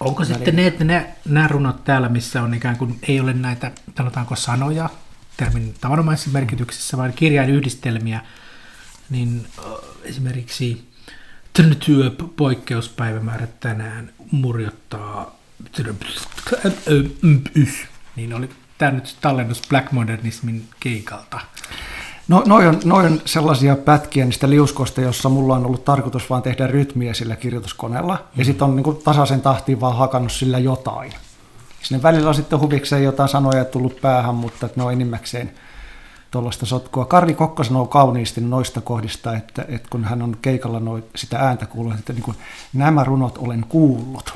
[0.00, 3.72] Onko sitten ne, että ne, nämä runot täällä, missä on ikään kuin, ei ole näitä,
[3.96, 4.90] sanotaanko sanoja,
[5.36, 8.20] termin tavanomaisessa merkityksessä, vaan kirjainyhdistelmiä,
[9.10, 9.46] niin
[10.02, 10.88] esimerkiksi
[11.86, 15.38] työ poikkeuspäivämäärä tänään murjottaa
[18.16, 21.40] niin oli, tämä nyt tallennus Black Modernismin keikalta?
[22.28, 26.42] No, noin on, noi on sellaisia pätkiä niistä liuskoista, jossa mulla on ollut tarkoitus vaan
[26.42, 28.14] tehdä rytmiä sillä kirjoituskoneella.
[28.14, 28.38] Mm-hmm.
[28.38, 31.12] Ja sitten on niin kuin tasaisen tahtiin vaan hakannut sillä jotain.
[31.82, 35.52] Sinne välillä on sitten huvikseen jotain sanoja tullut päähän, mutta ne on enimmäkseen
[36.30, 37.04] tuollaista sotkua.
[37.04, 41.66] Karri Kokko sanoo kauniisti noista kohdista, että, että kun hän on keikalla noit, sitä ääntä
[41.66, 42.36] kuullut, että niin kuin,
[42.72, 44.34] nämä runot olen kuullut.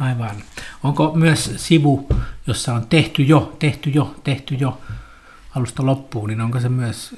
[0.00, 0.36] Aivan.
[0.82, 2.08] Onko myös sivu,
[2.46, 4.78] jossa on tehty jo, tehty jo, tehty jo
[5.56, 7.16] alusta loppuun, niin onko se myös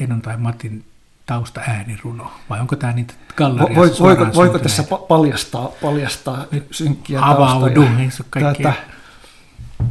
[0.00, 0.84] Heinon tai Matin
[1.26, 7.82] tausta ääniruno, vai onko tämä niitä galleriassa Voi, voiko, voiko tässä paljastaa, paljastaa synkkiä Avaudu,
[7.98, 8.74] ei se kaikki, tätä,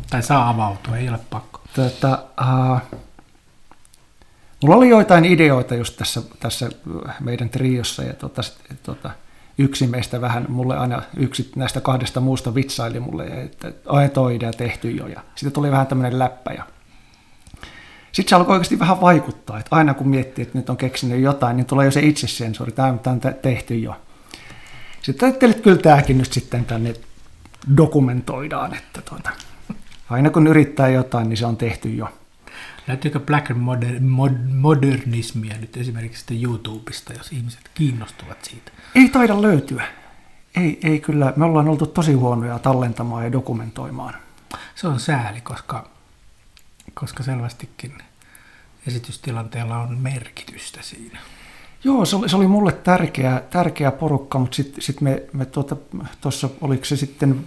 [0.09, 1.61] tai saa avautua, ei ole pakko.
[1.75, 2.99] Tätä, uh,
[4.63, 6.69] mulla oli joitain ideoita just tässä, tässä
[7.19, 8.41] meidän triossa, ja tota,
[8.83, 9.11] tota,
[9.57, 14.53] yksi meistä vähän, mulle aina yksi näistä kahdesta muusta vitsaili mulle, että ai toi idea
[14.53, 16.63] tehty jo, ja sitten tuli vähän tämmöinen läppä, ja
[18.17, 21.57] sitten se alkoi oikeasti vähän vaikuttaa, että aina kun miettii, että nyt on keksinyt jotain,
[21.57, 22.99] niin tulee jo se itsesensori, tämä on
[23.41, 23.95] tehty jo.
[25.01, 26.93] Sitten ajattelin, että kyllä tämäkin nyt sitten tänne
[27.77, 29.29] dokumentoidaan, että tuota,
[30.09, 32.09] aina kun yrittää jotain, niin se on tehty jo.
[32.87, 38.71] Löytyykö Black moder- mod- modernismia nyt esimerkiksi YouTubesta, jos ihmiset kiinnostuvat siitä?
[38.95, 39.83] Ei taida löytyä.
[40.55, 41.33] Ei, ei kyllä.
[41.35, 44.13] Me ollaan oltu tosi huonoja tallentamaan ja dokumentoimaan.
[44.75, 45.89] Se on sääli, koska,
[46.93, 47.93] koska selvästikin
[48.87, 51.19] esitystilanteella on merkitystä siinä.
[51.83, 55.75] Joo, se oli, se oli mulle tärkeä, tärkeä porukka, mutta sitten sit me, me tuossa,
[56.21, 57.45] tuota, oliko se sitten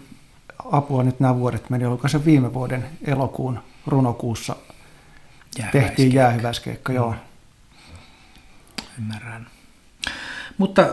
[0.73, 4.57] apua nyt nämä vuodet meni, oliko se viime vuoden elokuun runokuussa
[5.73, 7.15] tehtiin jäähyväiskeikka, joo.
[8.99, 9.47] Ymmärrän.
[10.59, 10.89] Mutta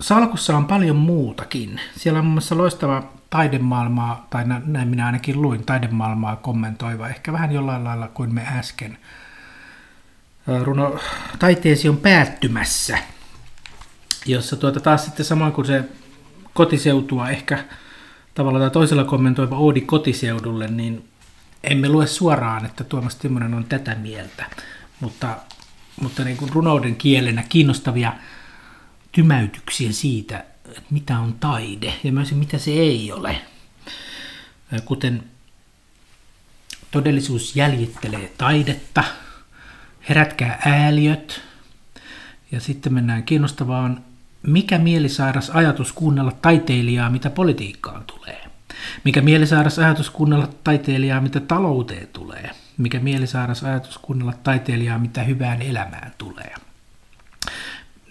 [0.00, 1.80] salkussa on paljon muutakin.
[1.96, 7.52] Siellä on muun muassa loistava taidemaailmaa, tai näin minä ainakin luin, taidemaailmaa kommentoiva, ehkä vähän
[7.52, 8.98] jollain lailla kuin me äsken.
[10.62, 11.00] Runo
[11.38, 12.98] Taiteesi on päättymässä,
[14.26, 15.84] jossa tuota taas sitten samoin kuin se
[16.54, 17.64] kotiseutua ehkä
[18.34, 21.08] tavalla tai toisella kommentoiva Oodi kotiseudulle, niin
[21.64, 24.44] emme lue suoraan, että Tuomas Timonen on tätä mieltä,
[25.00, 25.36] mutta,
[26.00, 28.12] mutta niin kuin runouden kielenä kiinnostavia
[29.12, 33.40] tymäytyksiä siitä, että mitä on taide ja myös mitä se ei ole.
[34.84, 35.24] Kuten
[36.90, 39.04] todellisuus jäljittelee taidetta,
[40.08, 41.40] herätkää ääliöt
[42.52, 44.04] ja sitten mennään kiinnostavaan,
[44.42, 48.44] mikä mielisairas ajatus kuunnella taiteilijaa, mitä politiikkaan tulee.
[49.04, 52.50] Mikä mielisairas ajatus kuunnella taiteilijaa, mitä talouteen tulee.
[52.76, 56.54] Mikä mielisairas ajatus kuunnella taiteilijaa, mitä hyvään elämään tulee.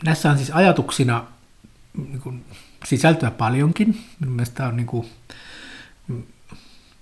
[0.03, 1.23] Näissä on siis ajatuksina
[1.97, 2.45] niin kuin,
[2.85, 3.99] sisältöä paljonkin.
[4.19, 5.07] Minun mielestä on niin kuin,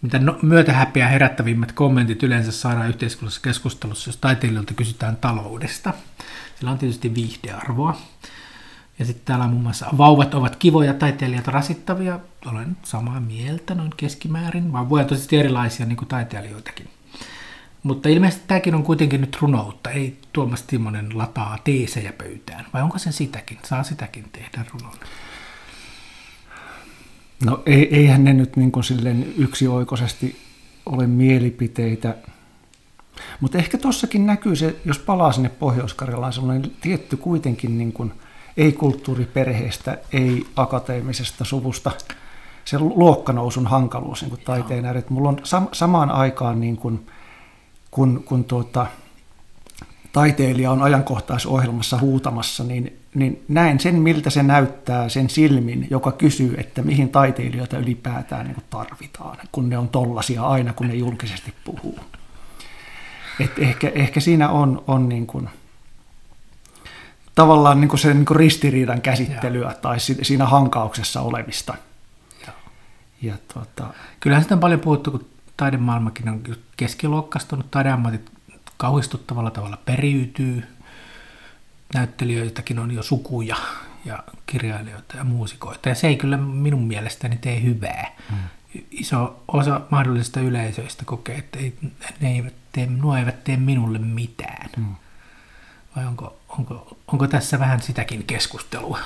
[0.05, 5.93] mitä no, myötähäpeä herättävimmät kommentit yleensä saadaan yhteiskunnallisessa keskustelussa, jos taiteilijoilta kysytään taloudesta.
[6.55, 7.97] Sillä on tietysti viihdearvoa.
[8.99, 12.19] Ja sitten täällä on muun muassa vauvat ovat kivoja, taiteilijat rasittavia.
[12.45, 14.73] Olen samaa mieltä noin keskimäärin.
[14.73, 16.89] Vauvoja on tosi erilaisia niin kuin taiteilijoitakin.
[17.83, 19.89] Mutta ilmeisesti tämäkin on kuitenkin nyt runoutta.
[19.89, 22.65] Ei Tuomas Timonen lataa teesejä pöytään.
[22.73, 23.57] Vai onko se sitäkin?
[23.63, 25.05] Saa sitäkin tehdä runoilla?
[27.43, 30.35] No ei, eihän ne nyt niin kuin silleen yksioikoisesti
[30.85, 32.15] ole mielipiteitä.
[33.39, 38.13] Mutta ehkä tuossakin näkyy se, jos palaa sinne Pohjois-Karjalaan, sellainen tietty kuitenkin niin kuin–
[38.57, 41.91] ei kulttuuriperheestä, ei akateemisesta suvusta,
[42.65, 45.09] se luokkanousun hankaluus niin taiteen ääret.
[45.09, 47.07] Mulla on sam- samaan aikaan, niin kuin,
[47.91, 48.87] kun, kun tuota,
[50.11, 56.55] taiteilija on ajankohtaisohjelmassa huutamassa, niin, niin näen sen, miltä se näyttää sen silmin, joka kysyy,
[56.57, 61.99] että mihin taiteilijoita ylipäätään niin tarvitaan, kun ne on tollasia aina, kun ne julkisesti puhuu.
[63.39, 65.49] Et ehkä, ehkä siinä on, on niin kuin,
[67.35, 69.73] tavallaan niin kuin sen niin kuin ristiriidan käsittelyä ja.
[69.73, 71.73] tai siinä hankauksessa olemista.
[72.47, 72.53] Ja.
[73.21, 73.93] Ja tuota...
[74.19, 75.25] Kyllähän sitä on paljon puhuttu, kun
[75.57, 76.43] taidemaailmakin on
[76.77, 78.31] keskiluokkastunut, taideammatit
[78.77, 80.63] kauhistuttavalla tavalla periytyy,
[81.95, 83.55] näyttelijöitäkin on jo sukuja
[84.05, 88.11] ja kirjailijoita ja muusikoita, ja se ei kyllä minun mielestäni tee hyvää.
[88.29, 88.37] Hmm.
[88.91, 91.73] Iso osa mahdollisista yleisöistä kokee, että ei,
[92.19, 94.69] ne eivät tee, nuo eivät tee minulle mitään.
[94.77, 94.95] Hmm.
[95.95, 98.99] Vai onko, onko, onko tässä vähän sitäkin keskustelua?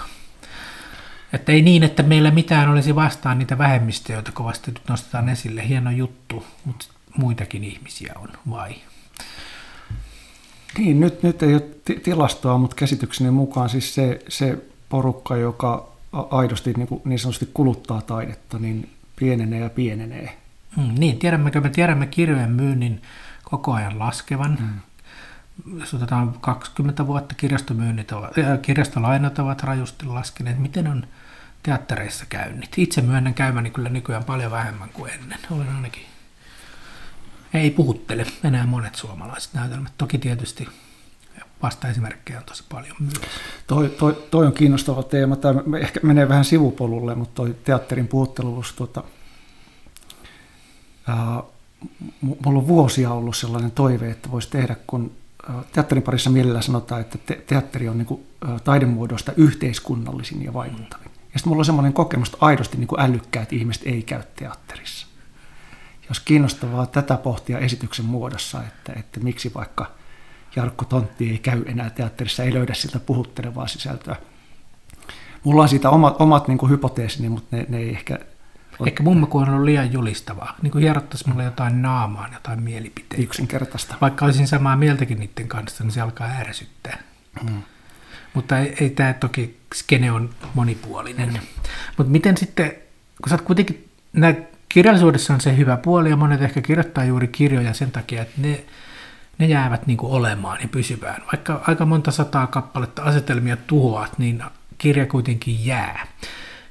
[1.33, 5.67] Että ei niin, että meillä mitään olisi vastaan niitä vähemmistöjä, joita kovasti nyt nostetaan esille.
[5.67, 6.85] Hieno juttu, mutta
[7.17, 8.75] muitakin ihmisiä on, vai?
[10.77, 11.61] Niin, nyt, nyt ei ole
[12.03, 14.57] tilastoa, mutta käsitykseni mukaan siis se, se
[14.89, 20.37] porukka, joka aidosti niin, kuin niin sanotusti kuluttaa taidetta, niin pienenee ja pienenee.
[20.77, 23.01] Mm, niin, tiedämmekö me tiedämme kirjojen myynnin
[23.43, 24.57] koko ajan laskevan.
[24.59, 25.79] Mm.
[25.79, 30.59] Jos otetaan 20 vuotta kirjastomyynnit ovat, äh, kirjastolainat ovat rajusti laskeneet.
[30.59, 31.07] Miten on
[31.63, 32.69] teattereissa käynnit?
[32.77, 35.39] Itse myönnän käymäni kyllä nykyään paljon vähemmän kuin ennen.
[35.51, 36.03] Olen ainakin
[37.53, 39.93] ei puhuttele enää monet suomalaiset näytelmät.
[39.97, 40.67] Toki tietysti
[41.63, 43.13] vastaesimerkkejä on tosi paljon myös.
[43.67, 45.35] Toi, toi, toi on kiinnostava teema.
[45.35, 49.03] Tämä ehkä menee vähän sivupolulle, mutta toi teatterin puhutteluus, tuota,
[51.07, 51.43] ää,
[52.21, 55.11] mulla on vuosia ollut sellainen toive, että voisi tehdä, kun
[55.71, 58.23] teatterin parissa mielellä sanotaan, että te, teatteri on niin kuin,
[58.63, 61.05] taidemuodosta yhteiskunnallisin ja vaikuttavin.
[61.05, 65.07] Ja sitten mulla on semmoinen kokemus, että aidosti niin kuin älykkäät ihmiset ei käy teatterissa.
[66.09, 69.91] Jos kiinnostavaa tätä pohtia esityksen muodossa, että, että miksi vaikka
[70.55, 74.15] Jarkko Tontti ei käy enää teatterissa, ei löydä siltä puhuttelevaa sisältöä.
[75.43, 78.19] Mulla on siitä omat, omat niin kuin hypoteesini, mutta ne, ne ei ehkä
[78.87, 80.55] Ehkä mummo on ollut liian julistavaa.
[80.61, 83.23] Niin kuin hierottaisi mulle jotain naamaan, jotain mielipiteitä.
[83.23, 83.95] Yksinkertaista.
[84.01, 86.99] Vaikka olisin samaa mieltäkin niiden kanssa, niin se alkaa ärsyttää.
[87.43, 87.61] Mm.
[88.33, 91.29] Mutta ei, ei tämä toki, skene on monipuolinen.
[91.29, 91.39] Mm.
[91.97, 92.71] Mutta miten sitten,
[93.21, 94.33] kun sä oot kuitenkin, nää,
[94.69, 98.63] kirjallisuudessa on se hyvä puoli, ja monet ehkä kirjoittaa juuri kirjoja sen takia, että ne,
[99.37, 101.21] ne jäävät niin kuin olemaan ja pysyvään.
[101.31, 104.43] Vaikka aika monta sataa kappaletta asetelmia tuhoat, niin
[104.77, 106.07] kirja kuitenkin jää.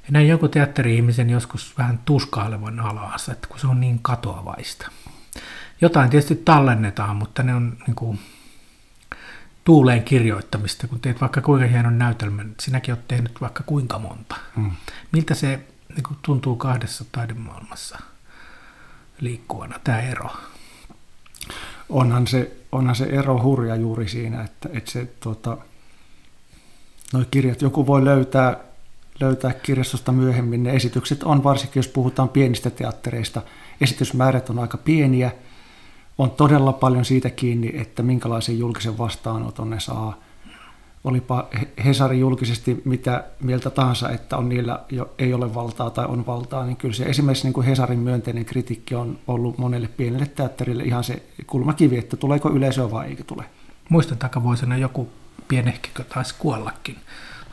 [0.05, 4.91] Ja näin joku teatteri-ihmisen joskus vähän tuskailevan alas, että kun se on niin katoavaista.
[5.81, 8.19] Jotain tietysti tallennetaan, mutta ne on niin kuin
[9.65, 14.37] tuuleen kirjoittamista, kun teet vaikka kuinka hienon näytelmän, sinäkin olet tehnyt vaikka kuinka monta.
[14.57, 14.71] Mm.
[15.13, 15.61] Miltä se
[15.99, 17.99] niin kuin tuntuu kahdessa taidemaailmassa
[19.21, 20.31] liikkuvana, tämä ero?
[21.89, 25.59] Onhan se, onhan se ero hurja juuri siinä, että, että se, tuota,
[27.13, 28.57] noi kirjat, joku voi löytää
[29.21, 30.63] löytää kirjastosta myöhemmin.
[30.63, 33.43] Ne esitykset on, varsinkin jos puhutaan pienistä teattereista,
[33.81, 35.31] esitysmäärät on aika pieniä.
[36.19, 40.19] On todella paljon siitä kiinni, että minkälaisen julkisen vastaanoton ne saa.
[41.05, 41.49] Olipa
[41.85, 46.65] Hesari julkisesti mitä mieltä tahansa, että on niillä jo, ei ole valtaa tai on valtaa,
[46.65, 51.05] niin kyllä se esimerkiksi niin kuin Hesarin myönteinen kritiikki on ollut monelle pienelle teatterille ihan
[51.05, 53.45] se kulmakivi, että tuleeko yleisöä vai eikö tule.
[53.89, 55.09] Muistan takavuosina joku
[55.49, 56.97] pienehkikö taisi kuollakin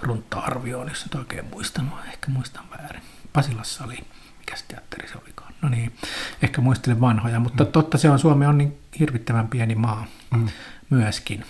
[0.01, 3.01] runtta-arvioon, jos et oikein muistanut, ehkä muistan väärin.
[3.33, 3.97] Pasilassa oli,
[4.39, 5.53] mikä se teatteri se olikaan.
[5.61, 5.95] No niin,
[6.41, 7.71] ehkä muistelen vanhoja, mutta mm.
[7.71, 10.47] totta se on, Suomi on niin hirvittävän pieni maa mm.
[10.89, 11.45] myöskin.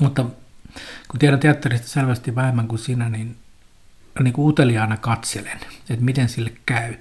[0.00, 0.24] Mutta
[1.08, 3.36] kun tiedän teatterista selvästi vähemmän kuin sinä, niin,
[4.22, 5.60] niin kuin uteliaana katselen,
[5.90, 6.94] että miten sille käy,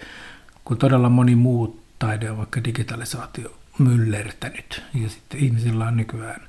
[0.66, 6.42] kun todella moni muu taide on vaikka digitalisaatio myllertänyt, ja sitten ihmisillä on nykyään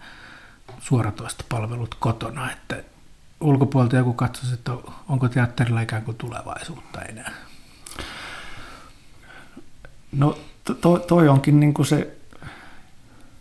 [0.81, 2.83] suoratoistopalvelut kotona, että
[3.41, 4.73] ulkopuolelta joku katsoisi, että
[5.09, 7.33] onko teatterilla ikään kuin tulevaisuutta enää?
[10.13, 10.39] No
[10.81, 12.17] to, toi onkin niin kuin se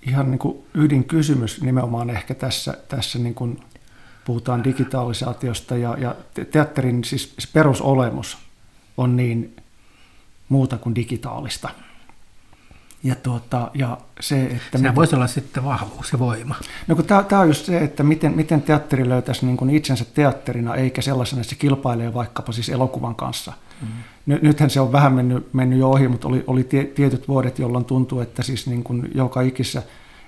[0.02, 3.60] ihan niin kuin ydinkysymys nimenomaan ehkä tässä, tässä niin kuin
[4.30, 6.16] puhutaan digitalisaatiosta ja, ja
[6.52, 8.38] teatterin siis perusolemus
[8.98, 9.56] on niin
[10.50, 11.70] muuta kuin digitaalista.
[13.04, 16.56] Ja, tuota, ja se, että Sehän miten, voisi olla sitten vahvuus ja voima.
[16.88, 20.76] No kun tämä on just se, että miten, miten teatteri löytäisi niin kuin itsensä teatterina,
[20.76, 23.54] eikä sellaisena, että se kilpailee vaikkapa siis elokuvan kanssa.
[23.82, 23.88] Mm.
[24.26, 27.60] Ny, nythän se on vähän mennyt, mennyt jo ohi, mutta oli, oli tie, tietyt vuodet,
[27.60, 29.84] jolloin tuntuu, että siis niin kuin joka ikissä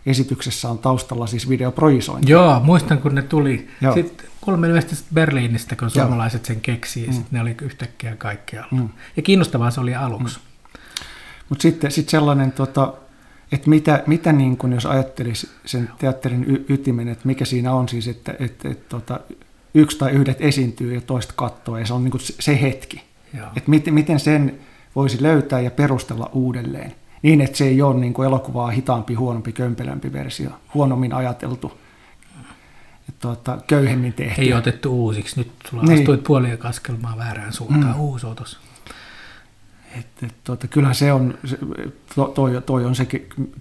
[0.06, 2.32] esityksessä on taustalla siis videoprojisointi.
[2.32, 3.68] Joo, muistan kun ne tuli.
[3.82, 3.94] Joo.
[3.94, 7.14] Sitten kolme ilmeisesti Berliinistä, kun suomalaiset sen keksii, mm.
[7.14, 8.72] sitten ne oli yhtäkkiä kaikkialla.
[8.72, 8.90] Mm.
[9.16, 10.40] Ja kiinnostavaa se oli aluksi.
[10.40, 10.80] Mm.
[11.50, 12.94] Mutta sitten sit sellainen, tota,
[13.52, 17.90] että mitä, mitä niin kun jos ajattelisi sen teatterin y- ytimen, että mikä siinä on
[17.90, 19.20] siis, että et, et, tota,
[19.74, 23.04] yksi tai yhdet esiintyy ja toista katsoo, ja se on niin se hetki.
[23.34, 24.60] Että miten, miten sen
[24.96, 26.96] voisi löytää ja perustella uudelleen.
[27.22, 31.80] Niin, että se ei ole niin kuin elokuvaa hitaampi, huonompi, kömpelämpi versio, huonommin ajateltu,
[33.20, 34.42] tuota, köyhemmin tehty.
[34.42, 36.00] Ei otettu uusiksi, nyt sulla niin.
[36.00, 38.00] astuit puolia kaskelmaa väärään suuntaan, mm.
[38.00, 38.60] uusi otos.
[40.00, 41.58] Että, et, tuota, kyllähän se on, se,
[42.36, 43.06] toi, toi on se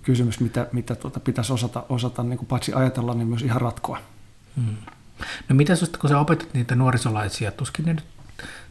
[0.02, 3.98] kysymys, mitä, mitä tuota, pitäisi osata, osata niin kuin paitsi ajatella, niin myös ihan ratkoa.
[4.56, 4.76] Hmm.
[5.48, 8.04] No mitä sinusta, kun sä opetat niitä nuorisolaisia, tuskin ne nyt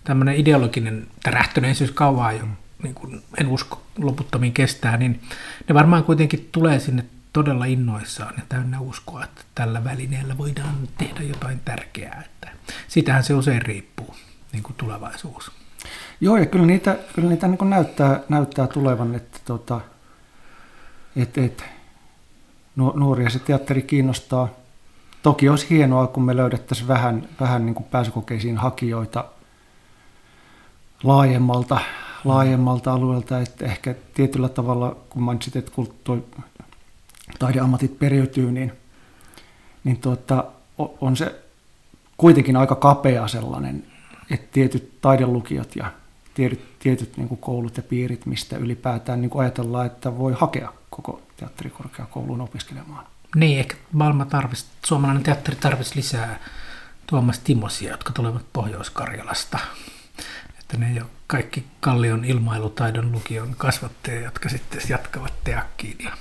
[0.03, 2.45] tämmöinen ideologinen tärähtöneisyys kauan jo,
[2.83, 5.21] niin kuin en usko loputtomiin kestää, niin
[5.69, 11.23] ne varmaan kuitenkin tulee sinne todella innoissaan ja täynnä uskoa, että tällä välineellä voidaan tehdä
[11.23, 12.23] jotain tärkeää.
[12.25, 12.49] Että
[12.87, 14.15] sitähän se usein riippuu,
[14.53, 15.51] niin kuin tulevaisuus.
[16.21, 19.81] Joo, ja kyllä niitä, kyllä niitä niin näyttää, näyttää tulevan, että tota,
[21.15, 21.65] et, et,
[22.75, 24.49] nuoria se teatteri kiinnostaa.
[25.21, 29.25] Toki olisi hienoa, kun me löydettäisiin vähän, vähän niin kuin pääsykokeisiin hakijoita
[31.03, 31.79] laajemmalta,
[32.23, 35.71] laajemmalta alueelta, että ehkä tietyllä tavalla, kun mainitsit, että
[36.03, 36.23] toi
[37.39, 38.71] taideammatit periytyy, niin,
[39.83, 40.43] niin tuota,
[40.77, 41.41] on se
[42.17, 43.83] kuitenkin aika kapea sellainen,
[44.29, 45.91] että tietyt taidelukiot ja
[46.33, 50.73] tietyt, tietyt niin kuin koulut ja piirit, mistä ylipäätään niin kuin ajatellaan, että voi hakea
[50.89, 53.05] koko teatterikorkeakouluun opiskelemaan.
[53.35, 56.39] Niin, ehkä maailma tarvitsisi, suomalainen teatteri tarvitsisi lisää
[57.07, 59.59] Tuomas Timosia, jotka tulevat Pohjois-Karjalasta.
[60.69, 65.97] Että ne ole kaikki Kallion ilmailutaidon lukion kasvatteja, jotka sitten jatkavat teakkiin.
[66.03, 66.11] Ja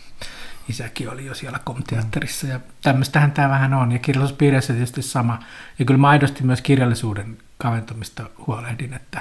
[0.69, 3.93] isäkin oli jo siellä komteatterissa ja tämmöistähän tämä vähän on.
[3.93, 5.39] Ja kirjallisuuspiireissä tietysti sama.
[5.79, 9.21] Ja kyllä mä aidosti myös kirjallisuuden kaventumista huolehdin, että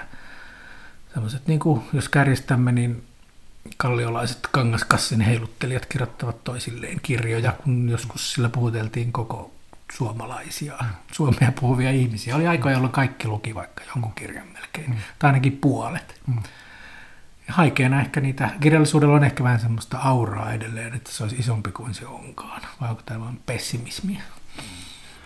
[1.14, 3.04] semmoiset, niin kuin, jos kärjistämme, niin
[3.78, 9.52] kalliolaiset kangaskassin heiluttelijat kirjoittavat toisilleen kirjoja, kun joskus sillä puhuteltiin koko
[9.92, 10.78] suomalaisia,
[11.12, 12.36] suomea puhuvia ihmisiä.
[12.36, 15.02] Oli aikoja, jolloin kaikki luki vaikka jonkun kirjan melkein, mm.
[15.20, 16.22] tai ainakin puolet.
[16.28, 16.44] Mm.
[17.48, 21.94] Haikeena ehkä niitä, kirjallisuudella on ehkä vähän semmoista auraa edelleen, että se olisi isompi kuin
[21.94, 24.22] se onkaan, vai onko tämä vain pessimismiä?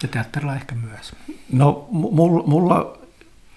[0.04, 1.16] Ja teatterilla ehkä myös.
[1.52, 2.98] No mulla, mulla,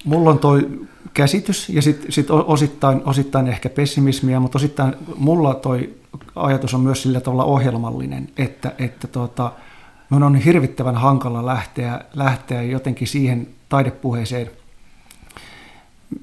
[0.05, 5.95] mulla on toi käsitys ja sitten sit osittain, osittain ehkä pessimismiä, mutta osittain mulla toi
[6.37, 9.53] ajatus on myös sillä tavalla ohjelmallinen, että, että tota,
[10.11, 14.51] minun on hirvittävän hankala lähteä, lähteä jotenkin siihen taidepuheeseen,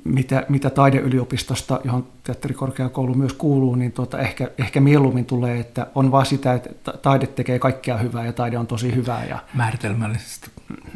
[0.03, 6.11] mitä, mitä taideyliopistosta, johon teatterikorkeakoulu myös kuuluu, niin tuota, ehkä, ehkä mieluummin tulee, että on
[6.11, 9.25] vaan sitä, että taide tekee kaikkea hyvää ja taide on tosi hyvää.
[9.25, 9.39] Ja...
[9.53, 10.49] Määritelmällisesti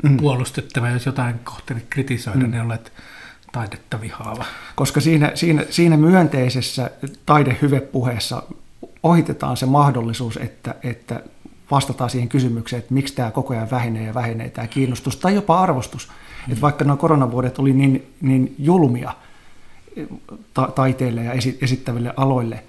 [0.03, 0.17] mm.
[0.17, 2.51] puolustettava, jos jotain kohteita kritisoida, mm.
[2.51, 2.91] niin olet
[3.51, 4.45] taidetta vihaava.
[4.75, 6.91] Koska siinä, siinä, siinä myönteisessä
[7.25, 8.43] taidehyvepuheessa
[9.03, 11.23] ohitetaan se mahdollisuus, että, että
[11.71, 15.59] vastataan siihen kysymykseen, että miksi tämä koko ajan vähenee ja vähenee tämä kiinnostus tai jopa
[15.61, 16.09] arvostus.
[16.47, 16.51] Mm.
[16.51, 19.13] Että vaikka nuo koronavuodet oli niin, niin julmia
[20.53, 22.63] ta- taiteille ja esi- esittäville aloille,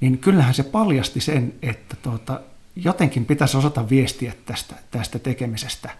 [0.00, 2.40] niin kyllähän se paljasti sen, että tuota,
[2.76, 5.90] jotenkin pitäisi osata viestiä tästä, tästä tekemisestä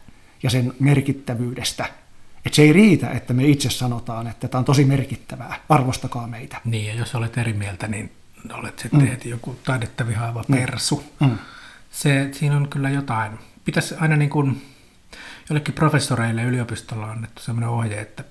[0.42, 1.86] ja sen merkittävyydestä.
[2.46, 6.60] Että se ei riitä, että me itse sanotaan, että tämä on tosi merkittävää, arvostakaa meitä.
[6.64, 8.12] Niin, ja jos olet eri mieltä, niin
[8.52, 9.30] olet sitten mm.
[9.30, 10.56] joku taidetta vihaava mm.
[10.56, 11.04] persu.
[11.20, 11.38] Mm
[11.96, 13.32] se, siinä on kyllä jotain.
[13.64, 14.62] Pitäisi aina niin kuin,
[15.50, 18.24] jollekin professoreille yliopistolla on annettu sellainen ohje, että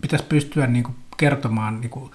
[0.00, 2.10] pitäisi pystyä niin kuin kertomaan niin kuin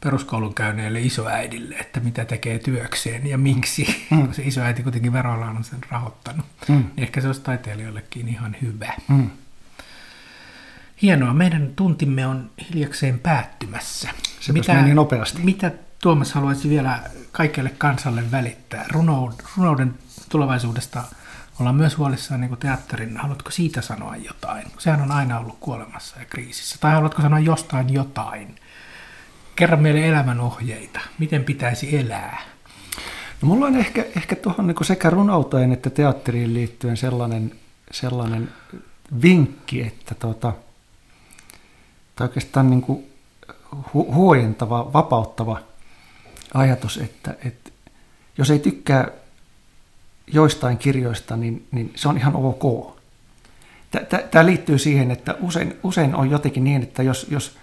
[0.00, 4.28] peruskoulun käyneille isoäidille, että mitä tekee työkseen ja miksi, mm.
[4.32, 6.46] se isoäiti kuitenkin veroilla on sen rahoittanut.
[6.68, 6.74] Mm.
[6.74, 8.92] Niin ehkä se olisi taiteilijoillekin ihan hyvä.
[9.08, 9.30] Mm.
[11.02, 14.08] Hienoa, meidän tuntimme on hiljakseen päättymässä.
[14.40, 15.42] Se mitä, meni nopeasti.
[15.42, 17.00] Mitä Tuomas haluaisi vielä
[17.32, 18.84] kaikelle kansalle välittää?
[19.56, 19.94] Runouden
[20.28, 21.02] tulevaisuudesta
[21.60, 23.16] ollaan myös huolissaan niin teatterin.
[23.16, 24.64] Haluatko siitä sanoa jotain?
[24.78, 26.76] Sehän on aina ollut kuolemassa ja kriisissä.
[26.80, 28.56] Tai haluatko sanoa jostain jotain?
[29.56, 31.00] Kerro meille elämän ohjeita.
[31.18, 32.42] Miten pitäisi elää?
[33.42, 37.52] No mulla on ehkä, ehkä tuohon niin sekä runouteen että teatteriin liittyen sellainen,
[37.90, 38.52] sellainen
[39.22, 40.52] vinkki, että tuota,
[42.16, 43.06] tai oikeastaan niin kuin
[43.72, 45.60] hu- huojentava, vapauttava–
[46.54, 47.70] ajatus, että, että
[48.38, 49.08] jos ei tykkää
[50.32, 52.96] joistain kirjoista, niin, niin se on ihan ok.
[54.30, 57.56] Tämä liittyy siihen, että usein, usein on jotenkin niin, että jos, jos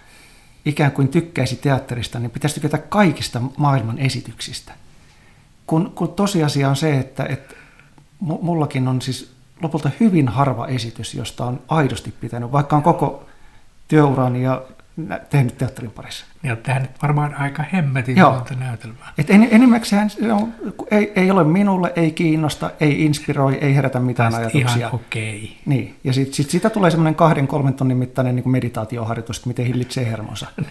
[0.64, 4.72] ikään kuin tykkäisi teatterista, niin pitäisi tykätä kaikista maailman esityksistä.
[5.66, 7.54] Kun, kun tosiasia on se, että, että
[8.20, 13.26] mullakin on siis lopulta hyvin harva esitys, josta on aidosti pitänyt, vaikka on koko
[13.88, 14.62] työurani ja
[15.30, 16.26] tehnyt teatterin parissa.
[16.42, 19.12] Niin on tehnyt varmaan aika hemmetin monta näytelmää.
[19.18, 20.54] Et en, enimmäkseen se on,
[20.90, 24.86] ei, ei ole minulle, ei kiinnosta, ei inspiroi, ei herätä mitään Tästä ajatuksia.
[24.86, 25.44] Ihan okei.
[25.44, 25.56] Okay.
[25.66, 29.66] Niin, ja sitten sit siitä tulee semmoinen kahden, kolmen tonnin mittainen niin meditaatioharjoitus, että miten
[29.66, 30.46] hillitsee hermonsa.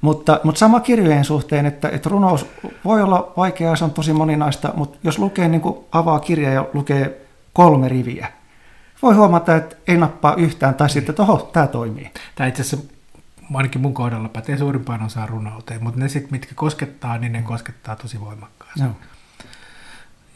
[0.00, 2.46] mutta, mutta sama kirjojen suhteen, että, että runous
[2.84, 6.66] voi olla vaikeaa, se on tosi moninaista, mutta jos lukee, niin kuin avaa kirja ja
[6.74, 8.28] lukee kolme riviä,
[9.02, 12.10] voi huomata, että ei nappaa yhtään, tai sitten, että oho, tämä toimii.
[12.34, 12.99] Tämä itse asiassa
[13.54, 17.96] ainakin mun kohdalla pätee suurimpaan osaan runouteen, mutta ne sit, mitkä koskettaa, niin ne koskettaa
[17.96, 18.80] tosi voimakkaasti.
[18.80, 18.96] Joo.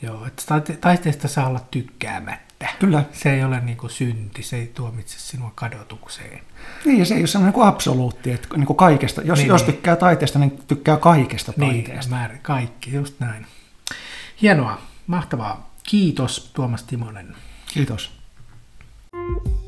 [0.02, 2.68] Joo, että taiteesta saa olla tykkäämättä.
[2.78, 3.04] Kyllä.
[3.12, 6.40] Se ei ole niin kuin synti, se ei tuomitse sinua kadotukseen.
[6.84, 9.66] Niin, ja se ei ole sellainen niin absoluutti, että niin kuin kaikesta, jos, niin, jos
[9.66, 9.74] niin.
[9.74, 12.10] tykkää taiteesta, niin tykkää kaikesta niin, taiteesta.
[12.10, 13.46] Niin, määrä, kaikki, just näin.
[14.42, 15.74] Hienoa, mahtavaa.
[15.82, 17.36] Kiitos Tuomas Timonen.
[17.74, 18.24] Kiitos.
[19.14, 19.63] thank you